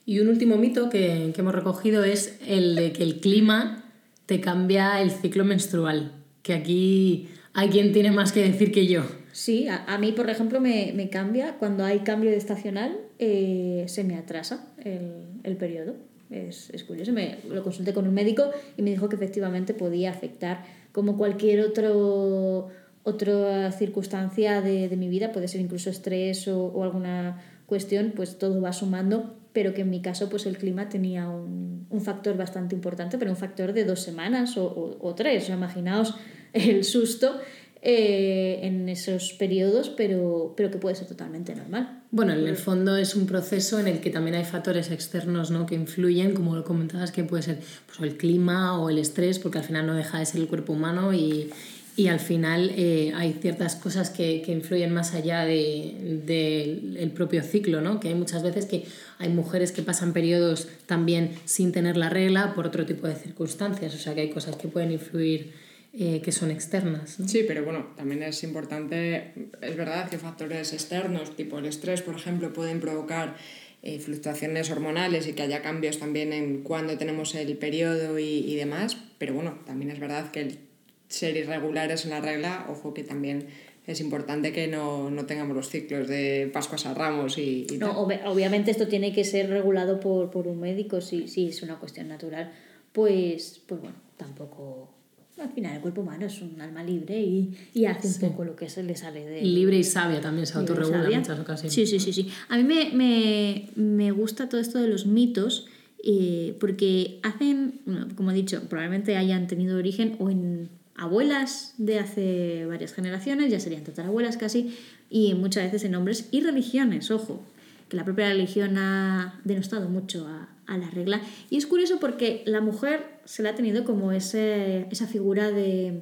Y 0.08 0.22
un 0.22 0.28
último 0.28 0.58
mito 0.58 0.90
que, 0.90 1.32
que 1.36 1.42
hemos 1.42 1.54
recogido 1.54 2.04
es 2.04 2.40
el 2.48 2.76
de 2.76 2.94
que 2.94 3.04
el 3.04 3.20
clima 3.20 3.84
te 4.26 4.42
cambia 4.42 5.00
el 5.04 5.12
ciclo 5.12 5.46
menstrual, 5.46 6.25
que 6.46 6.54
aquí 6.54 7.28
hay 7.54 7.70
quien 7.70 7.92
tiene 7.92 8.12
más 8.12 8.32
que 8.32 8.44
decir 8.44 8.72
que 8.72 8.86
yo. 8.86 9.02
Sí, 9.32 9.68
a, 9.68 9.84
a 9.86 9.98
mí, 9.98 10.12
por 10.12 10.30
ejemplo, 10.30 10.62
me, 10.62 10.94
me 10.96 11.10
cambia, 11.10 11.58
cuando 11.58 11.84
hay 11.84 12.00
cambio 12.00 12.30
de 12.30 12.38
estacional, 12.38 13.00
eh, 13.18 13.86
se 13.88 14.04
me 14.04 14.16
atrasa 14.16 14.72
el, 14.84 15.24
el 15.44 15.58
periodo. 15.58 15.96
Es, 16.30 16.70
es 16.70 16.84
curioso, 16.84 17.14
me, 17.14 17.38
lo 17.50 17.64
consulté 17.64 17.94
con 17.94 18.08
un 18.08 18.14
médico 18.14 18.52
y 18.78 18.84
me 18.84 18.92
dijo 18.92 19.10
que 19.10 19.16
efectivamente 19.16 19.74
podía 19.74 20.12
afectar 20.12 20.64
como 20.92 21.18
cualquier 21.18 21.62
otro, 21.62 22.70
otra 23.04 23.72
circunstancia 23.72 24.62
de, 24.62 24.88
de 24.88 24.98
mi 24.98 25.10
vida, 25.10 25.32
puede 25.32 25.48
ser 25.48 25.62
incluso 25.62 25.90
estrés 25.90 26.48
o, 26.48 26.68
o 26.68 26.84
alguna 26.84 27.44
cuestión, 27.66 28.14
pues 28.16 28.38
todo 28.38 28.62
va 28.62 28.72
sumando, 28.72 29.36
pero 29.56 29.74
que 29.74 29.82
en 29.82 29.90
mi 29.90 30.02
caso 30.02 30.30
pues 30.30 30.46
el 30.46 30.58
clima 30.60 30.88
tenía 30.90 31.28
un, 31.30 31.88
un 31.90 32.02
factor 32.02 32.36
bastante 32.38 32.76
importante, 32.76 33.18
pero 33.18 33.32
un 33.32 33.38
factor 33.38 33.72
de 33.74 33.86
dos 33.86 34.02
semanas 34.02 34.58
o, 34.58 34.66
o- 34.66 34.98
o 35.08 35.16
tres. 35.16 35.44
O 35.44 35.46
sea, 35.48 35.56
imaginaos 35.56 36.14
el 36.54 36.84
susto 36.84 37.40
eh, 37.82 38.60
en 38.64 38.90
esos 38.90 39.34
periodos, 39.34 39.90
pero, 39.90 40.54
pero 40.58 40.72
que 40.72 40.78
puede 40.78 40.96
ser 40.96 41.08
totalmente 41.08 41.56
normal. 41.56 42.02
Bueno, 42.12 42.34
en 42.34 42.48
el 42.48 42.56
fondo 42.58 42.98
es 42.98 43.16
un 43.16 43.28
proceso 43.28 43.80
en 43.80 43.88
el 43.88 44.00
que 44.02 44.10
también 44.10 44.36
hay 44.36 44.44
factores 44.46 44.90
externos 44.92 45.52
¿no? 45.52 45.66
que 45.66 45.76
influyen, 45.76 46.34
como 46.34 46.56
lo 46.56 46.64
comentabas, 46.64 47.12
que 47.12 47.24
puede 47.24 47.44
ser 47.44 47.60
pues, 47.86 48.00
el 48.02 48.18
clima 48.18 48.80
o 48.80 48.90
el 48.90 48.98
estrés, 48.98 49.38
porque 49.40 49.60
al 49.60 49.64
final 49.64 49.86
no 49.86 49.94
deja 49.94 50.20
de 50.20 50.26
ser 50.26 50.42
el 50.42 50.48
cuerpo 50.48 50.74
humano 50.74 51.14
y, 51.14 51.50
y 51.98 52.08
al 52.08 52.20
final 52.20 52.72
eh, 52.76 53.14
hay 53.16 53.34
ciertas 53.34 53.76
cosas 53.76 54.10
que, 54.10 54.42
que 54.42 54.52
influyen 54.52 54.94
más 54.94 55.14
allá 55.14 55.46
del 55.46 56.26
de, 56.26 56.96
el 57.00 57.12
propio 57.12 57.42
ciclo, 57.42 57.80
¿no? 57.80 58.00
que 58.00 58.10
hay 58.10 58.16
muchas 58.16 58.44
veces 58.44 58.66
que 58.66 58.84
hay 59.18 59.30
mujeres 59.30 59.72
que 59.72 59.82
pasan 59.82 60.12
periodos 60.12 60.68
también 60.86 61.32
sin 61.46 61.72
tener 61.72 61.96
la 61.96 62.10
regla 62.10 62.54
por 62.54 62.68
otro 62.68 62.86
tipo 62.86 63.08
de 63.08 63.16
circunstancias, 63.16 63.96
o 63.96 63.98
sea 63.98 64.14
que 64.14 64.22
hay 64.22 64.30
cosas 64.30 64.58
que 64.58 64.68
pueden 64.68 64.92
influir 64.92 65.54
eh, 65.94 66.22
que 66.22 66.34
son 66.34 66.52
externas. 66.52 67.18
¿no? 67.20 67.28
Sí, 67.30 67.46
pero 67.48 67.64
bueno, 67.64 67.88
también 67.96 68.22
es 68.24 68.44
importante, 68.44 69.32
es 69.62 69.78
verdad 69.78 70.10
que 70.10 70.18
factores 70.18 70.74
externos, 70.74 71.38
tipo 71.38 71.60
el 71.60 71.66
estrés, 71.66 72.02
por 72.02 72.16
ejemplo, 72.16 72.52
pueden 72.52 72.82
provocar 72.82 73.38
eh, 73.82 74.00
fluctuaciones 74.00 74.70
hormonales 74.70 75.28
y 75.28 75.34
que 75.34 75.44
haya 75.44 75.62
cambios 75.62 76.00
también 76.00 76.34
en 76.34 76.64
cuando 76.64 76.98
tenemos 76.98 77.34
el 77.36 77.56
periodo 77.56 78.20
y, 78.20 78.24
y 78.26 78.56
demás, 78.56 78.98
pero 79.18 79.34
bueno, 79.34 79.60
también 79.66 79.92
es 79.92 80.00
verdad 80.00 80.32
que 80.32 80.42
el 80.42 80.60
ser 81.08 81.36
irregulares 81.38 82.06
en 82.06 82.12
la 82.12 82.22
regla, 82.22 82.66
ojo 82.70 82.94
que 82.94 83.04
también 83.04 83.48
es 83.88 84.02
importante 84.02 84.52
que 84.52 84.68
no, 84.68 85.12
no 85.12 85.26
tengamos 85.26 85.56
los 85.56 85.70
ciclos 85.70 86.08
de 86.08 86.50
Pascuas 86.52 86.86
a 86.88 86.94
Ramos 86.96 87.38
y, 87.38 87.68
y 87.72 87.78
No, 87.78 87.88
tal. 87.90 87.96
ob- 87.98 88.22
obviamente 88.26 88.72
esto 88.72 88.88
tiene 88.88 89.14
que 89.14 89.24
ser 89.24 89.50
regulado 89.50 90.00
por, 90.00 90.32
por 90.32 90.48
un 90.48 90.60
médico, 90.60 91.02
si, 91.02 91.28
si 91.28 91.48
es 91.50 91.62
una 91.62 91.76
cuestión 91.78 92.08
natural, 92.08 92.52
pues, 92.92 93.62
pues 93.68 93.82
bueno, 93.82 93.96
tampoco... 94.18 94.92
Al 95.38 95.50
final 95.52 95.76
el 95.76 95.82
cuerpo 95.82 96.00
humano 96.00 96.26
es 96.28 96.42
un 96.42 96.60
alma 96.62 96.82
libre 96.82 97.20
y, 97.20 97.54
y 97.74 97.86
hace 97.86 98.08
un 98.08 98.14
poco 98.32 98.46
lo 98.46 98.56
que 98.56 98.70
se 98.70 98.82
le 98.84 98.96
sale 98.96 99.26
de... 99.26 99.42
Libre 99.42 99.78
y 99.78 99.84
sabia 99.84 100.22
también 100.22 100.48
se 100.48 100.58
autorregula 100.58 101.10
en 101.10 101.20
muchas 101.20 101.38
ocasiones. 101.40 101.74
Sí, 101.74 101.86
sí, 101.86 102.00
sí, 102.00 102.14
sí. 102.14 102.30
A 102.48 102.56
mí 102.58 102.64
me, 102.64 102.92
me, 102.94 103.70
me 103.76 104.12
gusta 104.12 104.48
todo 104.48 104.62
esto 104.62 104.80
de 104.80 104.88
los 104.88 105.06
mitos 105.06 105.68
eh, 106.06 106.56
porque 106.58 107.20
hacen, 107.22 107.82
como 108.16 108.32
he 108.32 108.34
dicho, 108.34 108.62
probablemente 108.70 109.18
hayan 109.18 109.48
tenido 109.48 109.78
origen 109.78 110.16
o 110.20 110.30
en 110.30 110.70
abuelas 110.96 111.74
de 111.78 112.00
hace 112.00 112.66
varias 112.66 112.94
generaciones, 112.94 113.52
ya 113.52 113.60
serían 113.60 113.84
tatarabuelas 113.84 114.38
casi, 114.38 114.78
y 115.10 115.34
muchas 115.34 115.66
veces 115.66 115.84
en 115.84 115.96
hombres 115.96 116.28
y 116.32 116.42
religiones, 116.42 117.12
ojo, 117.12 117.44
que 117.90 117.98
la 117.98 118.06
propia 118.06 118.30
religión 118.30 118.78
ha 118.78 119.40
denostado 119.44 119.90
mucho 119.90 120.28
a, 120.28 120.50
a 120.68 120.78
la 120.78 120.90
regla. 120.90 121.22
Y 121.50 121.58
es 121.58 121.68
curioso 121.68 122.00
porque 122.00 122.44
la 122.46 122.62
mujer 122.62 123.06
se 123.26 123.44
la 123.44 123.50
ha 123.50 123.56
tenido 123.56 123.84
como 123.84 124.12
ese, 124.12 124.88
esa 124.92 125.08
figura 125.08 125.52
de, 125.52 126.02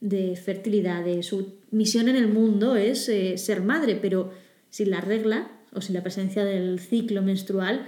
de 0.00 0.36
fertilidad, 0.36 1.04
de 1.04 1.22
su 1.22 1.54
misión 1.70 2.08
en 2.08 2.16
el 2.16 2.28
mundo 2.28 2.76
es 2.76 3.08
eh, 3.08 3.38
ser 3.38 3.62
madre, 3.62 3.96
pero 3.96 4.32
sin 4.70 4.90
la 4.90 5.00
regla 5.00 5.50
o 5.72 5.80
sin 5.80 5.94
la 5.94 6.02
presencia 6.02 6.44
del 6.44 6.78
ciclo 6.78 7.22
menstrual, 7.22 7.86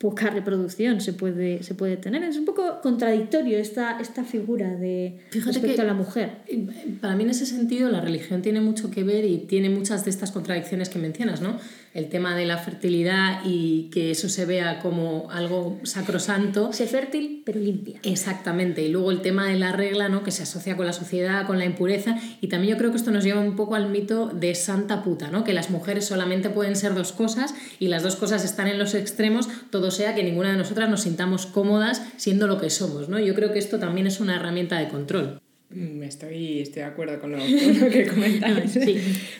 poca 0.00 0.30
reproducción 0.30 1.02
se 1.02 1.12
puede, 1.12 1.62
se 1.62 1.74
puede 1.74 1.98
tener. 1.98 2.22
Es 2.22 2.38
un 2.38 2.46
poco 2.46 2.80
contradictorio 2.82 3.58
esta, 3.58 4.00
esta 4.00 4.24
figura 4.24 4.74
de 4.74 5.18
respecto 5.44 5.82
a 5.82 5.84
la 5.84 5.92
mujer. 5.92 6.38
Para 7.02 7.14
mí 7.16 7.24
en 7.24 7.30
ese 7.30 7.44
sentido 7.44 7.90
la 7.90 8.00
religión 8.00 8.40
tiene 8.40 8.62
mucho 8.62 8.90
que 8.90 9.04
ver 9.04 9.26
y 9.26 9.40
tiene 9.40 9.68
muchas 9.68 10.06
de 10.06 10.10
estas 10.10 10.32
contradicciones 10.32 10.88
que 10.88 10.98
mencionas, 10.98 11.42
¿no? 11.42 11.58
El 11.92 12.08
tema 12.08 12.36
de 12.36 12.46
la 12.46 12.56
fertilidad 12.56 13.40
y 13.44 13.90
que 13.92 14.12
eso 14.12 14.28
se 14.28 14.44
vea 14.46 14.78
como 14.78 15.28
algo 15.30 15.80
sacrosanto. 15.82 16.72
Sé 16.72 16.86
fértil, 16.86 17.42
pero 17.44 17.58
limpia. 17.58 17.98
Exactamente. 18.04 18.82
Y 18.82 18.88
luego 18.88 19.10
el 19.10 19.22
tema 19.22 19.48
de 19.48 19.58
la 19.58 19.72
regla, 19.72 20.08
¿no? 20.08 20.22
Que 20.22 20.30
se 20.30 20.44
asocia 20.44 20.76
con 20.76 20.86
la 20.86 20.92
sociedad, 20.92 21.46
con 21.46 21.58
la 21.58 21.64
impureza. 21.64 22.16
Y 22.40 22.46
también 22.46 22.74
yo 22.74 22.78
creo 22.78 22.92
que 22.92 22.96
esto 22.96 23.10
nos 23.10 23.24
lleva 23.24 23.40
un 23.40 23.56
poco 23.56 23.74
al 23.74 23.90
mito 23.90 24.28
de 24.28 24.54
santa 24.54 25.02
puta, 25.02 25.30
¿no? 25.30 25.42
Que 25.42 25.52
las 25.52 25.70
mujeres 25.70 26.04
solamente 26.06 26.48
pueden 26.48 26.76
ser 26.76 26.94
dos 26.94 27.12
cosas 27.12 27.54
y 27.80 27.88
las 27.88 28.02
dos 28.02 28.16
cosas 28.16 28.44
están 28.44 28.68
en 28.68 28.78
los 28.78 28.94
extremos, 28.94 29.48
todo 29.70 29.90
sea 29.90 30.14
que 30.14 30.22
ninguna 30.22 30.52
de 30.52 30.58
nosotras 30.58 30.88
nos 30.88 31.02
sintamos 31.02 31.46
cómodas 31.46 32.02
siendo 32.16 32.46
lo 32.46 32.60
que 32.60 32.70
somos, 32.70 33.08
¿no? 33.08 33.18
Yo 33.18 33.34
creo 33.34 33.52
que 33.52 33.58
esto 33.58 33.78
también 33.78 34.06
es 34.06 34.20
una 34.20 34.36
herramienta 34.36 34.78
de 34.78 34.88
control. 34.88 35.40
Mm, 35.70 36.02
Estoy, 36.02 36.60
estoy 36.60 36.82
de 36.82 36.88
acuerdo 36.88 37.20
con 37.20 37.32
lo, 37.32 37.38
con 37.38 37.80
lo 37.80 37.88
que 37.88 38.06
comentáis. 38.14 38.78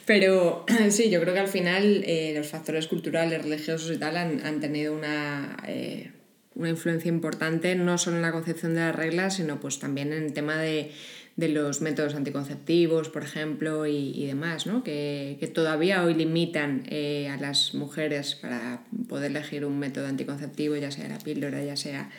Pero 0.07 0.65
sí, 0.91 1.11
yo 1.11 1.21
creo 1.21 1.35
que 1.35 1.41
al 1.41 1.49
final 1.49 2.03
eh, 2.07 2.33
los 2.37 2.47
factores 2.47 2.87
culturales, 2.87 3.43
religiosos 3.43 3.91
y 3.91 3.99
tal 3.99 4.17
han, 4.17 4.45
han 4.47 4.61
tenido 4.61 4.95
una, 4.95 5.57
eh, 5.67 6.13
una 6.55 6.71
influencia 6.71 7.09
importante 7.09 7.75
no 7.75 7.99
solo 7.99 8.17
en 8.17 8.23
la 8.23 8.33
concepción 8.33 8.75
de 8.75 8.81
las 8.81 8.95
reglas, 8.95 9.37
sino 9.37 9.61
pues 9.61 9.79
también 9.81 10.13
en 10.13 10.23
el 10.23 10.33
tema 10.33 10.57
de, 10.57 10.93
de 11.35 11.49
los 11.49 11.81
métodos 11.81 12.15
anticonceptivos, 12.15 13.09
por 13.09 13.25
ejemplo, 13.25 13.87
y, 13.87 14.13
y 14.15 14.27
demás, 14.27 14.67
¿no? 14.67 14.85
que, 14.85 15.37
que 15.41 15.49
todavía 15.49 16.05
hoy 16.05 16.15
limitan 16.15 16.85
eh, 16.89 17.29
a 17.29 17.39
las 17.39 17.75
mujeres 17.75 18.37
para 18.37 18.85
poder 19.09 19.33
elegir 19.33 19.65
un 19.65 19.79
método 19.81 20.07
anticonceptivo, 20.07 20.77
ya 20.77 20.93
sea 20.93 21.09
la 21.09 21.19
píldora, 21.19 21.65
ya 21.65 21.77
sea 21.77 22.11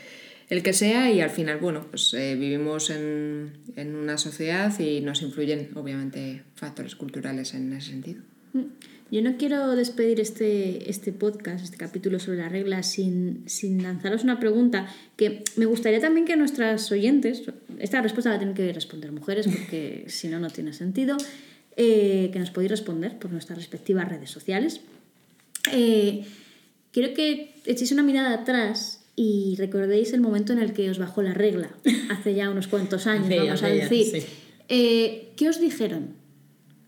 el 0.51 0.63
que 0.63 0.73
sea 0.73 1.09
y 1.09 1.21
al 1.21 1.29
final, 1.29 1.59
bueno, 1.59 1.85
pues 1.89 2.13
eh, 2.13 2.35
vivimos 2.35 2.89
en, 2.89 3.53
en, 3.77 3.95
una 3.95 4.17
sociedad 4.17 4.77
y 4.81 4.99
nos 4.99 5.21
influyen 5.21 5.69
obviamente 5.75 6.43
factores 6.55 6.97
culturales 6.97 7.53
en 7.53 7.71
ese 7.71 7.91
sentido. 7.91 8.21
Yo 9.11 9.21
no 9.21 9.37
quiero 9.37 9.77
despedir 9.77 10.19
este, 10.19 10.89
este 10.89 11.13
podcast, 11.13 11.63
este 11.63 11.77
capítulo 11.77 12.19
sobre 12.19 12.39
las 12.39 12.51
reglas, 12.51 12.85
sin, 12.85 13.43
sin 13.45 13.81
lanzaros 13.81 14.25
una 14.25 14.41
pregunta 14.41 14.93
que 15.15 15.45
me 15.55 15.65
gustaría 15.65 16.01
también 16.01 16.25
que 16.25 16.35
nuestras 16.35 16.91
oyentes, 16.91 17.43
esta 17.79 18.01
respuesta 18.01 18.29
la 18.29 18.37
tienen 18.37 18.53
que 18.53 18.73
responder 18.73 19.13
mujeres 19.13 19.47
porque 19.47 20.03
si 20.09 20.27
no, 20.27 20.37
no 20.39 20.49
tiene 20.49 20.73
sentido, 20.73 21.15
eh, 21.77 22.29
que 22.33 22.39
nos 22.39 22.51
podéis 22.51 22.71
responder 22.71 23.17
por 23.19 23.31
nuestras 23.31 23.57
respectivas 23.57 24.09
redes 24.09 24.29
sociales. 24.29 24.81
Eh, 25.71 26.25
quiero 26.91 27.13
que 27.13 27.53
echéis 27.65 27.93
una 27.93 28.03
mirada 28.03 28.33
atrás 28.33 29.00
y 29.15 29.55
recordéis 29.57 30.13
el 30.13 30.21
momento 30.21 30.53
en 30.53 30.59
el 30.59 30.73
que 30.73 30.89
os 30.89 30.97
bajó 30.99 31.21
la 31.21 31.33
regla, 31.33 31.69
hace 32.09 32.33
ya 32.33 32.49
unos 32.49 32.67
cuantos 32.67 33.07
años, 33.07 33.29
vamos 33.29 33.63
a 33.63 33.69
ya, 33.69 33.75
decir. 33.75 34.05
sí. 34.21 34.27
Eh, 34.69 35.33
¿Qué 35.35 35.49
os 35.49 35.59
dijeron 35.59 36.15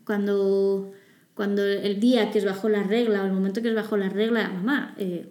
cuando, 0.04 0.92
cuando 1.34 1.64
el 1.64 2.00
día 2.00 2.30
que 2.30 2.38
os 2.38 2.44
bajó 2.44 2.68
la 2.68 2.82
regla 2.82 3.22
o 3.22 3.26
el 3.26 3.32
momento 3.32 3.60
que 3.62 3.68
os 3.68 3.74
bajó 3.74 3.96
la 3.96 4.08
regla, 4.08 4.48
mamá, 4.48 4.94
eh, 4.98 5.26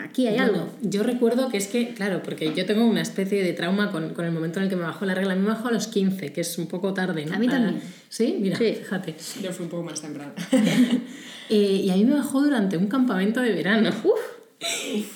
aquí 0.00 0.26
hay 0.26 0.36
Bueno, 0.36 0.52
algo? 0.52 0.72
yo 0.82 1.02
recuerdo 1.02 1.48
que 1.48 1.56
es 1.56 1.66
que, 1.68 1.94
claro, 1.94 2.22
porque 2.22 2.52
yo 2.54 2.66
tengo 2.66 2.84
una 2.86 3.00
especie 3.02 3.42
de 3.42 3.52
trauma 3.54 3.90
con, 3.90 4.10
con 4.14 4.24
el 4.26 4.32
momento 4.32 4.58
en 4.58 4.64
el 4.64 4.70
que 4.70 4.76
me 4.76 4.82
bajó 4.82 5.04
la 5.06 5.14
regla. 5.14 5.32
A 5.32 5.36
mí 5.36 5.42
me 5.42 5.48
bajó 5.48 5.68
a 5.68 5.72
los 5.72 5.86
15, 5.88 6.32
que 6.32 6.40
es 6.42 6.58
un 6.58 6.66
poco 6.66 6.92
tarde, 6.92 7.24
¿no? 7.26 7.34
A 7.34 7.38
mí 7.38 7.48
también. 7.48 7.80
Sí, 8.08 8.36
mira, 8.40 8.56
Sí. 8.58 8.74
fíjate. 8.78 9.14
Yo 9.42 9.52
fui 9.52 9.64
un 9.64 9.70
poco 9.70 9.82
más 9.84 10.00
temprano. 10.00 10.32
Eh, 11.50 11.82
y 11.84 11.90
a 11.90 11.96
mí 11.96 12.04
me 12.06 12.14
bajó 12.14 12.40
durante 12.40 12.78
un 12.78 12.86
campamento 12.86 13.40
de 13.42 13.52
verano. 13.52 13.90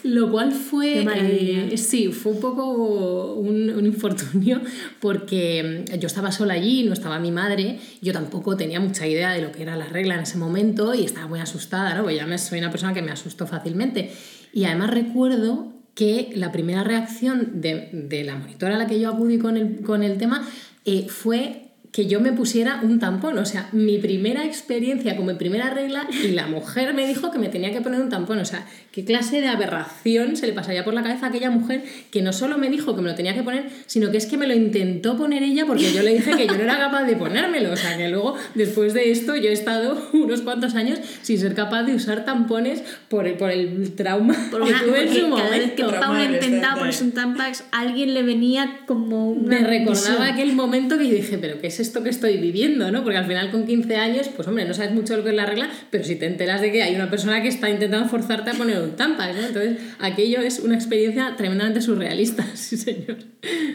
Lo 0.03 0.31
cual 0.31 0.53
fue. 0.53 1.05
Eh, 1.05 1.77
sí, 1.77 2.09
fue 2.09 2.33
un 2.33 2.41
poco 2.41 3.35
un, 3.35 3.71
un 3.71 3.87
infortunio 3.87 4.61
porque 5.01 5.85
mm, 5.91 5.99
yo 5.99 6.07
estaba 6.07 6.33
sola 6.33 6.55
allí, 6.55 6.85
no 6.85 6.93
estaba 6.93 7.19
mi 7.19 7.31
madre, 7.31 7.79
yo 8.01 8.13
tampoco 8.13 8.57
tenía 8.57 8.81
mucha 8.81 9.07
idea 9.07 9.33
de 9.33 9.43
lo 9.43 9.53
que 9.53 9.63
era 9.63 9.77
la 9.77 9.87
regla 9.87 10.15
en 10.15 10.21
ese 10.21 10.39
momento 10.39 10.95
y 10.95 11.05
estaba 11.05 11.27
muy 11.27 11.41
asustada, 11.41 11.95
¿no? 11.95 12.03
Porque 12.03 12.17
ya 12.17 12.27
me, 12.27 12.39
soy 12.39 12.59
una 12.59 12.71
persona 12.71 12.95
que 12.95 13.03
me 13.03 13.13
asustó 13.13 13.47
fácilmente. 13.47 14.11
Y 14.53 14.65
además 14.65 14.91
recuerdo 14.91 15.73
que 15.95 16.31
la 16.35 16.53
primera 16.53 16.85
reacción 16.85 17.61
de, 17.61 17.89
de 17.93 18.25
la 18.25 18.37
monitora 18.37 18.77
a 18.77 18.79
la 18.79 18.87
que 18.87 19.01
yo 19.01 19.11
acudí 19.11 19.39
con 19.39 19.57
el, 19.57 19.81
con 19.81 20.03
el 20.03 20.19
tema 20.19 20.47
eh, 20.85 21.07
fue 21.09 21.67
que 21.97 22.07
yo 22.07 22.21
me 22.21 22.33
pusiera 22.33 22.81
un 22.83 22.99
tampón. 22.99 23.39
O 23.39 23.47
sea, 23.47 23.71
mi 23.73 23.97
primera 23.97 24.45
experiencia 24.45 25.17
como 25.17 25.33
mi 25.33 25.39
primera 25.39 25.71
regla 25.71 26.07
y 26.11 26.29
la 26.33 26.47
mujer 26.47 26.93
me 26.93 27.07
dijo 27.07 27.31
que 27.31 27.39
me 27.39 27.49
tenía 27.49 27.73
que 27.73 27.81
poner 27.81 28.03
un 28.03 28.11
tampón. 28.11 28.39
O 28.39 28.45
sea, 28.45 28.67
¿qué 28.97 29.05
clase 29.05 29.43
de 29.43 29.49
aberración 29.49 30.37
se 30.37 30.47
le 30.47 30.55
pasaría 30.55 30.83
por 30.83 30.95
la 30.95 31.03
cabeza 31.03 31.27
a 31.27 31.29
aquella 31.29 31.51
mujer 31.51 31.83
que 32.11 32.23
no 32.23 32.33
solo 32.33 32.57
me 32.57 32.71
dijo 32.71 32.97
que 32.97 33.03
me 33.03 33.11
lo 33.11 33.15
tenía 33.15 33.35
que 33.35 33.43
poner, 33.43 33.67
sino 33.85 34.11
que 34.11 34.17
es 34.17 34.25
que 34.25 34.39
me 34.39 34.47
lo 34.47 34.55
intentó 34.55 35.19
poner 35.19 35.43
ella 35.43 35.67
porque 35.67 35.93
yo 35.93 36.03
le 36.03 36.15
dije 36.15 36.31
que 36.35 36.47
yo 36.47 36.57
no 36.57 36.63
era 36.65 36.79
capaz 36.79 37.05
de 37.05 37.15
ponérmelo. 37.15 37.73
O 37.73 37.77
sea, 37.77 37.95
que 37.99 38.09
luego, 38.09 38.35
después 38.55 38.95
de 38.95 39.11
esto, 39.11 39.37
yo 39.37 39.51
he 39.51 39.53
estado 39.53 40.03
unos 40.15 40.41
cuantos 40.41 40.75
años 40.75 40.99
sin 41.21 41.39
ser 41.39 41.55
capaz 41.55 41.83
de 41.83 41.95
usar 41.95 42.25
tampones 42.25 42.83
por 43.11 43.27
el, 43.27 43.35
por 43.35 43.51
el 43.51 43.93
trauma 43.95 44.35
Por 44.51 44.65
que 44.65 44.71
una- 44.71 44.83
tuve 44.83 45.01
en 45.03 45.07
porque 45.09 45.21
su 45.21 45.31
cada 45.31 45.51
vez 45.51 45.61
momento. 45.61 45.77
que 45.93 45.99
Paula 45.99 46.25
intentaba 46.25 46.77
ponerse 46.79 47.05
un 47.05 47.13
tampax, 47.13 47.65
alguien 47.73 48.15
le 48.15 48.23
venía 48.23 48.81
como 48.87 49.31
una 49.31 49.59
Me 49.61 49.67
recordaba 49.67 49.91
visión. 50.21 50.23
aquel 50.23 50.53
momento 50.55 50.97
que 50.97 51.07
yo 51.09 51.15
dije, 51.15 51.37
pero 51.37 51.61
¿qué 51.61 51.67
es 51.67 51.81
esto 51.81 52.03
que 52.03 52.09
estoy 52.09 52.39
viviendo? 52.39 52.91
¿no? 52.91 53.03
Porque 53.05 53.19
al 53.19 53.27
final 53.27 53.51
con 53.51 53.67
15 53.67 53.95
años, 53.97 54.31
pues 54.35 54.49
hombre, 54.49 54.65
no 54.65 54.73
sabes 54.73 54.93
mucho 54.93 55.13
de 55.13 55.19
lo 55.19 55.25
que 55.25 55.31
es 55.31 55.37
la 55.37 55.45
regla, 55.45 55.69
pero 55.91 56.03
si 56.03 56.17
te 56.17 56.25
enteras 56.27 56.63
de 56.63 56.73
que 56.73 56.83
hay 56.83 56.95
una 56.95 57.11
persona 57.11 57.43
que 57.43 57.49
está 57.49 57.69
intentando 57.69 58.09
forzarte 58.09 58.51
a 58.51 58.55
poner 58.55 58.86
un 58.87 58.97
tampax, 58.97 59.37
¿no? 59.37 59.47
Entonces, 59.47 59.79
aquello 59.99 60.41
es 60.41 60.59
una 60.61 60.75
experiencia 60.75 61.35
tremendamente 61.37 61.81
surrealista, 61.81 62.45
sí 62.55 62.77
señor. 62.77 63.19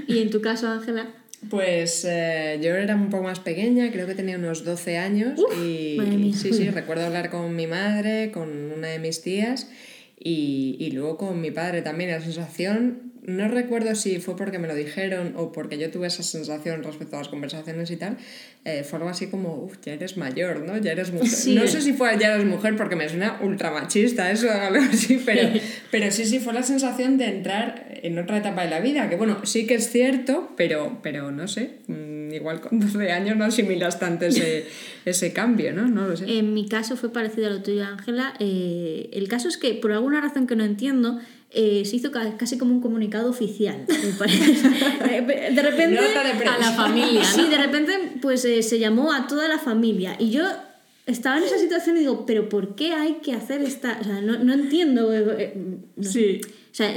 Y 0.08 0.20
en 0.20 0.30
tu 0.30 0.42
caso, 0.42 0.68
Ángela, 0.68 1.08
Pues 1.50 2.06
eh, 2.08 2.60
yo 2.62 2.76
era 2.76 2.96
un 2.96 3.10
poco 3.10 3.24
más 3.24 3.40
pequeña, 3.40 3.92
creo 3.92 4.06
que 4.08 4.16
tenía 4.16 4.38
unos 4.38 4.64
12 4.64 4.98
años 4.98 5.40
y, 5.64 6.00
y 6.00 6.34
sí, 6.34 6.54
sí, 6.54 6.70
recuerdo 6.70 7.06
hablar 7.06 7.30
con 7.30 7.56
mi 7.56 7.68
madre, 7.68 8.32
con 8.32 8.72
una 8.72 8.88
de 8.88 9.00
mis 9.00 9.22
tías 9.22 9.70
y, 10.20 10.78
y 10.80 10.92
luego 10.92 11.18
con 11.18 11.42
mi 11.42 11.52
padre 11.52 11.82
también. 11.82 12.12
La 12.12 12.22
sensación, 12.22 13.11
no 13.24 13.48
recuerdo 13.48 13.94
si 13.94 14.20
fue 14.20 14.36
porque 14.36 14.58
me 14.58 14.68
lo 14.68 14.74
dijeron 14.74 15.34
o 15.36 15.52
porque 15.52 15.78
yo 15.78 15.92
tuve 15.92 16.08
esa 16.08 16.24
sensación 16.24 16.84
respecto 16.84 17.18
a 17.18 17.20
las 17.20 17.28
conversaciones 17.28 17.92
y 17.92 17.98
tal, 17.98 18.18
eh, 18.66 18.84
fue 18.84 18.98
algo 18.98 19.10
así 19.10 19.28
como, 19.28 19.56
uff, 19.64 19.78
ya 19.84 19.94
eres 19.94 20.18
mayor, 20.18 20.62
¿no? 20.62 20.78
Ya 20.78 20.92
eres 20.92 21.12
mujer. 21.12 21.30
Sí. 21.30 21.54
No 21.54 21.68
sé 21.68 21.82
si 21.82 21.94
fue 21.94 22.18
ya 22.20 22.34
eres 22.34 22.46
mujer 22.46 22.76
porque 22.76 22.96
me 22.96 23.08
suena 23.08 23.40
ultra 23.42 23.70
machista 23.72 24.32
eso, 24.32 24.50
algo 24.52 24.84
así, 24.92 25.22
pero, 25.24 25.50
pero 25.92 26.12
sí, 26.12 26.26
sí, 26.26 26.40
fue 26.40 26.54
la 26.54 26.64
sensación 26.64 27.18
de 27.18 27.26
entrar 27.26 28.00
en 28.02 28.18
otra 28.18 28.38
etapa 28.38 28.64
de 28.64 28.72
la 28.72 28.80
vida, 28.80 29.08
que 29.10 29.18
bueno, 29.18 29.46
sí 29.46 29.68
que 29.68 29.76
es 29.76 29.92
cierto, 29.92 30.54
pero, 30.58 31.00
pero 31.04 31.32
no 31.32 31.48
sé, 31.48 31.80
mm, 31.88 32.34
igual 32.34 32.60
con 32.62 32.80
12 32.80 33.12
años 33.12 33.38
no 33.38 33.46
asimilas 33.46 34.00
tanto 34.00 34.26
ese, 34.26 34.66
ese 35.06 35.32
cambio, 35.32 35.74
¿no? 35.74 35.88
No 35.88 36.08
lo 36.08 36.18
sé. 36.18 36.26
en 36.40 36.54
mi 36.54 36.68
caso 36.68 36.98
fue 36.98 37.14
parecido 37.14 37.48
a 37.48 37.50
lo 37.52 37.62
tuyo, 37.62 37.84
Ángela. 37.86 38.34
Eh, 38.40 39.10
el 39.14 39.28
caso 39.28 39.48
es 39.48 39.58
que, 39.58 39.76
por 39.76 39.92
alguna 39.92 40.22
razón 40.22 40.48
que 40.48 40.56
no 40.56 40.64
entiendo, 40.64 41.20
eh, 41.52 41.84
se 41.86 41.98
hizo 41.98 42.12
ca- 42.12 42.38
casi 42.38 42.58
como 42.58 42.74
un 42.74 42.82
comunicado 42.82 43.30
oficial. 43.30 43.86
me 43.88 44.14
parece. 44.18 44.52
Eh, 45.10 45.52
de 45.54 45.62
repente... 45.62 46.02
De. 46.02 46.48
A 46.48 46.58
la 46.60 46.72
familia, 46.72 47.24
Sí, 47.24 47.48
de 47.50 47.58
repente 47.58 47.94
pues 48.22 48.44
eh, 48.46 48.62
se 48.64 48.80
llamó 48.80 49.12
a 49.14 49.28
toda 49.28 49.48
la 49.48 49.58
familia 49.60 50.16
y 50.20 50.30
yo 50.32 50.44
estaba 51.06 51.38
en 51.40 51.44
esa 51.44 51.58
situación 51.58 51.98
y 51.98 52.02
digo, 52.02 52.26
pero 52.26 52.48
¿por 52.50 52.76
qué 52.76 52.94
hay 52.94 53.16
que 53.24 53.34
hacer 53.34 53.62
esta...? 53.62 53.98
O 54.00 54.04
sea, 54.04 54.22
no, 54.22 54.38
no 54.44 54.54
entiendo. 54.54 55.14
eh, 55.14 55.54
sé. 56.00 56.10
Sí. 56.10 56.42
O 56.46 56.74
sea, 56.74 56.96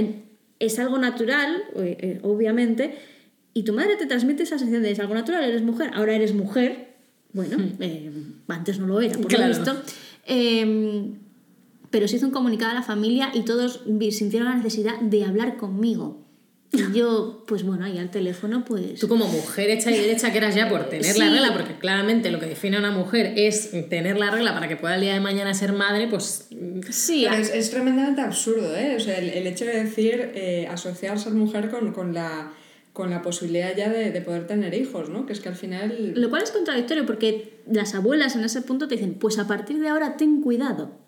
es 0.60 0.78
algo 0.78 0.98
natural, 0.98 1.62
obviamente, 2.22 2.96
y 3.54 3.64
tu 3.64 3.72
madre 3.72 3.96
te 3.96 4.06
transmite 4.06 4.44
esa 4.44 4.56
sensación 4.58 4.82
de 4.82 4.92
es 4.92 5.00
algo 5.00 5.14
natural, 5.14 5.42
eres 5.44 5.62
mujer, 5.62 5.90
ahora 5.94 6.14
eres 6.14 6.32
mujer. 6.32 6.94
Bueno, 7.32 7.56
eh, 7.80 8.10
antes 8.48 8.78
no 8.78 8.86
lo 8.86 9.00
era, 9.00 9.16
por 9.18 9.26
Claro. 9.26 9.48
lo 9.52 9.58
visto. 9.58 9.82
Pero 11.94 12.08
se 12.08 12.16
hizo 12.16 12.26
un 12.26 12.32
comunicado 12.32 12.72
a 12.72 12.74
la 12.74 12.82
familia 12.82 13.30
y 13.34 13.42
todos 13.42 13.82
sintieron 14.10 14.48
la 14.48 14.56
necesidad 14.56 14.98
de 15.00 15.24
hablar 15.24 15.56
conmigo. 15.56 16.26
Y 16.72 16.92
yo, 16.92 17.44
pues 17.46 17.62
bueno, 17.62 17.84
ahí 17.84 17.98
al 17.98 18.10
teléfono, 18.10 18.64
pues... 18.64 18.98
Tú 18.98 19.06
como 19.06 19.28
mujer 19.28 19.70
hecha 19.70 19.92
y 19.92 19.96
derecha 19.96 20.32
que 20.32 20.38
eras 20.38 20.56
ya 20.56 20.68
por 20.68 20.88
tener 20.88 21.16
la 21.16 21.26
Sí. 21.26 21.30
regla, 21.30 21.52
porque 21.52 21.78
claramente 21.78 22.32
lo 22.32 22.40
que 22.40 22.46
define 22.46 22.78
a 22.78 22.80
una 22.80 22.90
mujer 22.90 23.34
es 23.36 23.70
tener 23.88 24.18
la 24.18 24.32
regla 24.32 24.52
para 24.54 24.66
que 24.66 24.74
pueda 24.74 24.96
el 24.96 25.02
día 25.02 25.14
de 25.14 25.20
mañana 25.20 25.54
ser 25.54 25.72
madre, 25.72 26.08
pues 26.08 26.48
Sí, 26.90 27.26
Pero 27.30 27.40
es, 27.40 27.54
es 27.54 27.70
tremendamente 27.70 28.22
absurdo, 28.22 28.74
¿eh? 28.74 28.96
O 28.96 29.00
sea, 29.00 29.16
el, 29.16 29.28
el 29.28 29.46
hecho 29.46 29.64
de 29.64 29.84
decir 29.84 30.32
eh, 30.34 30.66
asociar 30.68 31.16
ser 31.20 31.34
mujer 31.34 31.70
con, 31.70 31.92
con, 31.92 32.12
la, 32.12 32.52
con 32.92 33.08
la 33.10 33.22
posibilidad 33.22 33.72
ya 33.76 33.88
de, 33.88 34.10
de 34.10 34.20
poder 34.20 34.48
tener 34.48 34.74
hijos, 34.74 35.10
¿no? 35.10 35.26
Que 35.26 35.32
es 35.32 35.38
que 35.38 35.48
al 35.48 35.54
final... 35.54 36.14
Lo 36.16 36.28
cual 36.28 36.42
es 36.42 36.50
contradictorio 36.50 37.06
porque 37.06 37.60
las 37.70 37.94
abuelas 37.94 38.34
en 38.34 38.42
ese 38.42 38.62
punto 38.62 38.88
te 38.88 38.96
dicen, 38.96 39.14
pues 39.14 39.38
a 39.38 39.46
partir 39.46 39.78
de 39.78 39.90
ahora 39.90 40.16
ten 40.16 40.40
cuidado. 40.40 41.03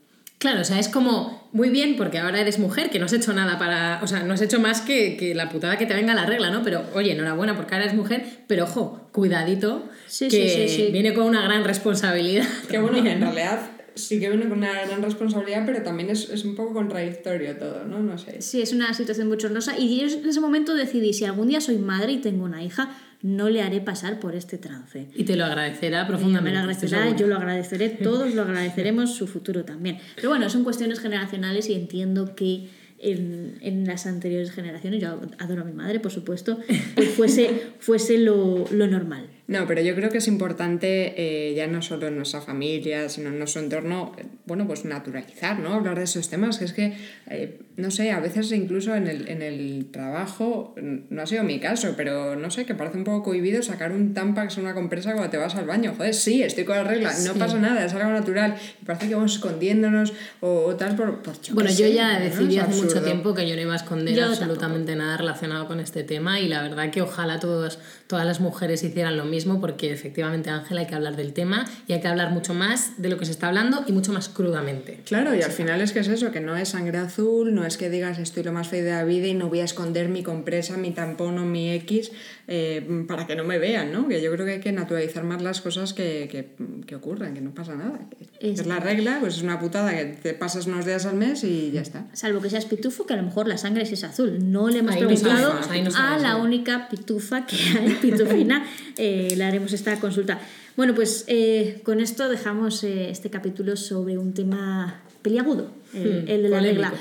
Claro, 0.47 0.61
o 0.61 0.65
sea, 0.65 0.79
es 0.79 0.89
como 0.89 1.49
muy 1.51 1.71
bien 1.71 1.97
porque 1.97 2.19
ahora 2.19 2.41
eres 2.41 2.61
mujer, 2.61 2.89
que 2.89 3.01
no 3.01 3.07
has 3.07 3.13
hecho 3.13 3.33
nada 3.33 3.59
para. 3.59 3.99
O 4.01 4.07
sea, 4.07 4.23
no 4.23 4.33
has 4.33 4.41
hecho 4.43 4.61
más 4.61 4.81
que, 4.81 5.17
que 5.17 5.35
la 5.35 5.49
putada 5.49 5.77
que 5.77 5.87
te 5.87 5.95
venga 5.95 6.15
la 6.15 6.25
regla, 6.25 6.51
¿no? 6.51 6.63
Pero 6.63 6.85
oye, 6.95 7.11
enhorabuena 7.11 7.57
porque 7.57 7.75
ahora 7.75 7.87
eres 7.87 7.97
mujer, 7.97 8.25
pero 8.47 8.63
ojo, 8.63 9.09
cuidadito, 9.11 9.89
Sí, 10.07 10.29
que 10.29 10.49
sí, 10.49 10.69
sí, 10.69 10.77
sí. 10.87 10.93
viene 10.93 11.15
con 11.15 11.25
una 11.25 11.43
gran 11.43 11.65
responsabilidad. 11.65 12.47
Que 12.71 12.79
bueno, 12.79 12.99
en 12.99 13.21
realidad 13.23 13.59
sí 13.97 14.21
que 14.21 14.29
viene 14.29 14.49
con 14.49 14.59
una 14.59 14.85
gran 14.85 15.03
responsabilidad, 15.03 15.65
pero 15.67 15.83
también 15.83 16.11
es, 16.11 16.31
es 16.31 16.45
un 16.45 16.55
poco 16.55 16.75
contradictorio 16.75 17.57
todo, 17.57 17.85
¿no? 17.85 17.99
No 17.99 18.17
sé. 18.17 18.41
Sí, 18.41 18.63
es 18.63 18.73
una 18.73 18.95
situación 18.95 19.29
bochornosa 19.29 19.77
y 19.77 19.99
yo 19.99 20.07
en 20.07 20.29
ese 20.29 20.41
momento 20.41 20.75
decidí, 20.75 21.13
si 21.13 21.25
algún 21.25 21.49
día 21.49 21.61
soy 21.61 21.79
madre 21.79 22.13
y 22.13 22.19
tengo 22.19 22.45
una 22.45 22.63
hija, 22.63 22.97
no 23.23 23.49
le 23.49 23.63
haré 23.63 23.81
pasar 23.81 24.21
por 24.21 24.35
este 24.35 24.59
trance. 24.59 25.09
Y 25.15 25.25
te 25.25 25.37
lo 25.37 25.45
agradecerá 25.45 26.01
Ella 26.01 26.05
me 26.05 26.09
profundamente. 26.09 26.53
lo 26.53 26.61
agradecerá, 26.61 27.17
yo 27.17 27.27
lo 27.27 27.37
agradeceré, 27.37 27.89
todos 28.03 28.35
lo 28.35 28.43
agradeceremos, 28.43 29.15
su 29.15 29.27
futuro 29.27 29.65
también. 29.65 29.99
Pero 30.17 30.29
bueno, 30.29 30.49
son 30.51 30.65
cuestiones 30.65 31.01
generacionales 31.01 31.69
y 31.69 31.75
entiendo 31.75 32.35
que 32.35 32.69
en, 32.99 33.59
en 33.61 33.87
las 33.87 34.07
anteriores 34.07 34.51
generaciones, 34.53 35.01
yo 35.01 35.21
adoro 35.39 35.63
a 35.63 35.65
mi 35.65 35.73
madre, 35.73 36.01
por 36.01 36.13
supuesto, 36.13 36.59
pues 36.95 37.11
fuese, 37.11 37.73
fuese 37.79 38.19
lo, 38.19 38.65
lo 38.71 38.87
normal. 38.87 39.27
No, 39.49 39.65
pero 39.69 39.81
yo 39.81 39.95
creo 39.95 40.11
que 40.11 40.19
es 40.19 40.27
importante, 40.27 41.15
eh, 41.17 41.55
ya 41.55 41.69
no 41.69 41.81
solo 41.81 42.09
en 42.09 42.17
nuestra 42.17 42.41
familia, 42.41 43.09
sino 43.09 43.29
en 43.29 43.39
nuestro 43.39 43.63
entorno, 43.63 44.11
eh, 44.19 44.25
bueno, 44.45 44.67
pues 44.67 44.85
naturalizar, 44.85 45.61
¿no? 45.61 45.73
Hablar 45.75 45.99
de 45.99 46.03
esos 46.05 46.29
temas, 46.29 46.59
que 46.59 46.65
es 46.65 46.73
que, 46.73 46.95
eh, 47.31 47.61
no 47.77 47.93
sé, 47.93 48.11
a 48.11 48.19
veces 48.19 48.51
incluso 48.51 48.97
en 48.97 49.07
el, 49.07 49.29
en 49.29 49.43
el 49.43 49.87
trabajo, 49.93 50.75
no 50.81 51.23
ha 51.23 51.27
sido 51.27 51.45
mi 51.45 51.61
caso, 51.61 51.95
pero 51.97 52.35
no 52.35 52.51
sé, 52.51 52.65
que 52.67 52.75
parece 52.75 52.99
un 52.99 53.05
poco 53.05 53.23
cohibido 53.23 53.63
sacar 53.63 53.93
un 53.93 54.15
Tampax 54.15 54.59
o 54.59 54.63
una 54.63 54.75
compresa 54.75 55.13
cuando 55.13 55.31
te 55.31 55.37
vas 55.37 55.55
al 55.55 55.67
baño. 55.67 55.95
Joder, 55.97 56.15
sí, 56.15 56.43
estoy 56.43 56.65
con 56.65 56.75
la 56.75 56.83
regla, 56.83 57.13
no 57.25 57.35
pasa 57.35 57.57
nada, 57.59 57.85
es 57.85 57.95
algo 57.95 58.11
natural. 58.11 58.57
Y 58.83 58.85
parece 58.85 59.07
que 59.09 59.15
vamos 59.15 59.35
escondiéndonos 59.35 60.13
o, 60.41 60.65
o 60.65 60.75
tal 60.75 60.97
por, 60.97 61.23
por 61.23 61.41
yo 61.41 61.55
Bueno, 61.55 61.71
yo 61.71 61.77
sé, 61.87 61.95
ya 61.95 62.19
¿no? 62.19 62.25
decidí 62.25 62.59
hace 62.59 62.71
mucho 62.71 62.85
absurdo. 62.87 63.05
tiempo 63.05 63.33
que 63.35 63.49
yo 63.49 63.55
no 63.55 63.63
iba 63.63 63.75
a 63.75 63.77
esconder 63.77 64.13
Yo 64.13 64.25
absolutamente 64.25 64.97
nada 64.97 65.17
relacionado 65.17 65.69
con 65.69 65.79
este 65.79 66.03
tema 66.03 66.41
y 66.41 66.49
la 66.49 66.63
verdad 66.63 66.91
que 66.91 67.01
ojalá 67.01 67.39
todos, 67.39 67.79
todas 68.09 68.27
las 68.27 68.41
mujeres 68.41 68.83
hicieran 68.83 69.17
lo 69.17 69.25
mismo 69.25 69.36
porque 69.45 69.93
efectivamente 69.93 70.51
Ángela 70.51 70.81
hay 70.81 70.87
que 70.87 70.95
hablar 70.95 71.17
del 71.17 71.33
tema 71.33 71.67
y 71.87 71.93
hay 71.93 72.01
que 72.01 72.09
hablar 72.09 72.31
mucho 72.31 72.55
más 72.55 73.01
de 73.01 73.09
lo 73.09 73.19
que 73.19 73.27
se 73.27 73.33
está 73.33 73.49
hablando 73.49 73.85
y 73.87 73.93
mucho 73.93 74.13
más 74.13 74.29
crudamente. 74.29 75.01
Claro, 75.05 75.35
y 75.35 75.43
al 75.43 75.51
final 75.51 75.81
es 75.81 75.93
que 75.93 76.01
es 76.01 76.09
eso, 76.09 76.31
que 76.33 76.41
no 76.41 76.57
es 76.57 76.71
sangre 76.71 76.99
azul, 76.99 77.55
no 77.55 77.65
es 77.65 77.77
que 77.77 77.91
digas 77.91 78.19
estoy 78.19 78.43
lo 78.43 78.53
más 78.53 78.69
feo 78.69 78.85
de 78.85 78.93
la 78.93 79.05
vida 79.05 79.27
y 79.27 79.35
no 79.35 79.49
voy 79.49 79.61
a 79.61 79.65
esconder 79.65 80.09
mi 80.09 80.23
compresa, 80.23 80.77
mi 80.77 80.93
tampón 80.93 81.39
o 81.39 81.45
mi 81.45 81.71
X 81.73 82.13
eh, 82.49 83.05
para 83.09 83.27
que 83.27 83.35
no 83.35 83.45
me 83.45 83.59
vean, 83.59 83.93
¿no? 83.93 84.07
Que 84.07 84.23
yo 84.23 84.31
creo 84.33 84.47
que 84.47 84.53
hay 84.53 84.61
que 84.61 84.73
naturalizar 84.73 85.25
más 85.25 85.43
las 85.43 85.61
cosas 85.61 85.93
que, 85.95 86.29
que, 86.31 86.55
que 86.87 86.95
ocurren, 86.95 87.35
que 87.35 87.41
no 87.41 87.53
pasa 87.55 87.75
nada. 87.75 87.99
Que 88.41 88.51
es 88.51 88.67
la 88.67 88.79
regla, 88.79 89.19
pues 89.21 89.37
es 89.37 89.43
una 89.43 89.59
putada 89.59 89.97
que 89.97 90.05
te 90.05 90.35
pasas 90.35 90.67
unos 90.67 90.85
días 90.87 91.07
al 91.07 91.17
mes 91.17 91.43
y 91.45 91.71
ya 91.73 91.81
está. 91.81 92.07
Salvo 92.13 92.41
que 92.41 92.49
seas 92.51 92.65
pitufo, 92.67 93.05
que 93.07 93.15
a 93.15 93.17
lo 93.17 93.25
mejor 93.25 93.49
la 93.49 93.59
sangre 93.59 93.85
sí 93.87 93.95
es 93.95 94.05
azul. 94.05 94.39
No 94.53 94.69
le 94.69 94.79
hemos 94.79 94.95
Ahí 94.95 95.01
no 95.03 95.09
preguntado 95.09 95.49
sabemos, 95.63 95.71
ahí 95.71 95.83
no 95.83 95.91
a 95.97 96.19
la 96.19 96.37
única 96.37 96.89
pitufa 96.89 97.47
que 97.47 97.57
hay, 97.57 97.95
pitufina. 98.01 98.65
Eh, 98.97 99.35
le 99.37 99.45
haremos 99.45 99.73
esta 99.73 99.99
consulta. 99.99 100.39
Bueno, 100.77 100.95
pues 100.95 101.25
eh, 101.27 101.81
con 101.85 102.01
esto 102.01 102.29
dejamos 102.29 102.85
eh, 102.85 103.11
este 103.11 103.31
capítulo 103.31 103.77
sobre 103.77 104.19
un 104.19 104.35
tema 104.35 105.01
peliagudo, 105.23 105.71
el, 105.95 106.25
Hmm, 106.25 106.29
el 106.29 106.43
de 106.43 106.49
la 106.49 106.57
polémico. 106.59 106.83
regla. 106.83 106.93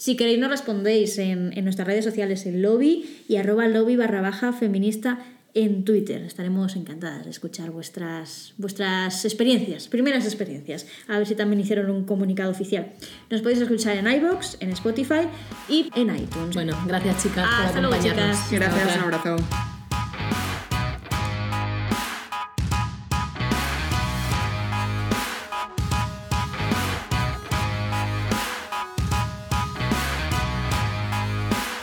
Si 0.00 0.16
queréis 0.16 0.38
nos 0.38 0.48
respondéis 0.48 1.18
en, 1.18 1.52
en 1.54 1.64
nuestras 1.64 1.86
redes 1.86 2.06
sociales 2.06 2.46
en 2.46 2.62
lobby 2.62 3.22
y 3.28 3.36
arroba 3.36 3.68
lobby 3.68 3.96
barra 3.96 4.22
baja 4.22 4.54
feminista 4.54 5.18
en 5.52 5.84
Twitter. 5.84 6.22
Estaremos 6.22 6.74
encantadas 6.74 7.24
de 7.24 7.30
escuchar 7.30 7.70
vuestras, 7.70 8.54
vuestras 8.56 9.26
experiencias, 9.26 9.88
primeras 9.88 10.24
experiencias. 10.24 10.86
A 11.06 11.18
ver 11.18 11.26
si 11.26 11.34
también 11.34 11.60
hicieron 11.60 11.90
un 11.90 12.06
comunicado 12.06 12.50
oficial. 12.50 12.92
Nos 13.28 13.42
podéis 13.42 13.60
escuchar 13.60 13.98
en 13.98 14.10
iVoox, 14.10 14.56
en 14.60 14.70
Spotify 14.70 15.28
y 15.68 15.90
en 15.94 16.16
iTunes. 16.16 16.54
Bueno, 16.54 16.82
gracias 16.86 17.22
chicas 17.22 17.46
por 17.46 17.66
Hasta 17.66 17.80
luego, 17.82 17.94
acompañarnos. 17.94 18.38
chicas. 18.48 18.52
Gracias, 18.72 18.96
un 18.96 19.02
abrazo. 19.02 19.36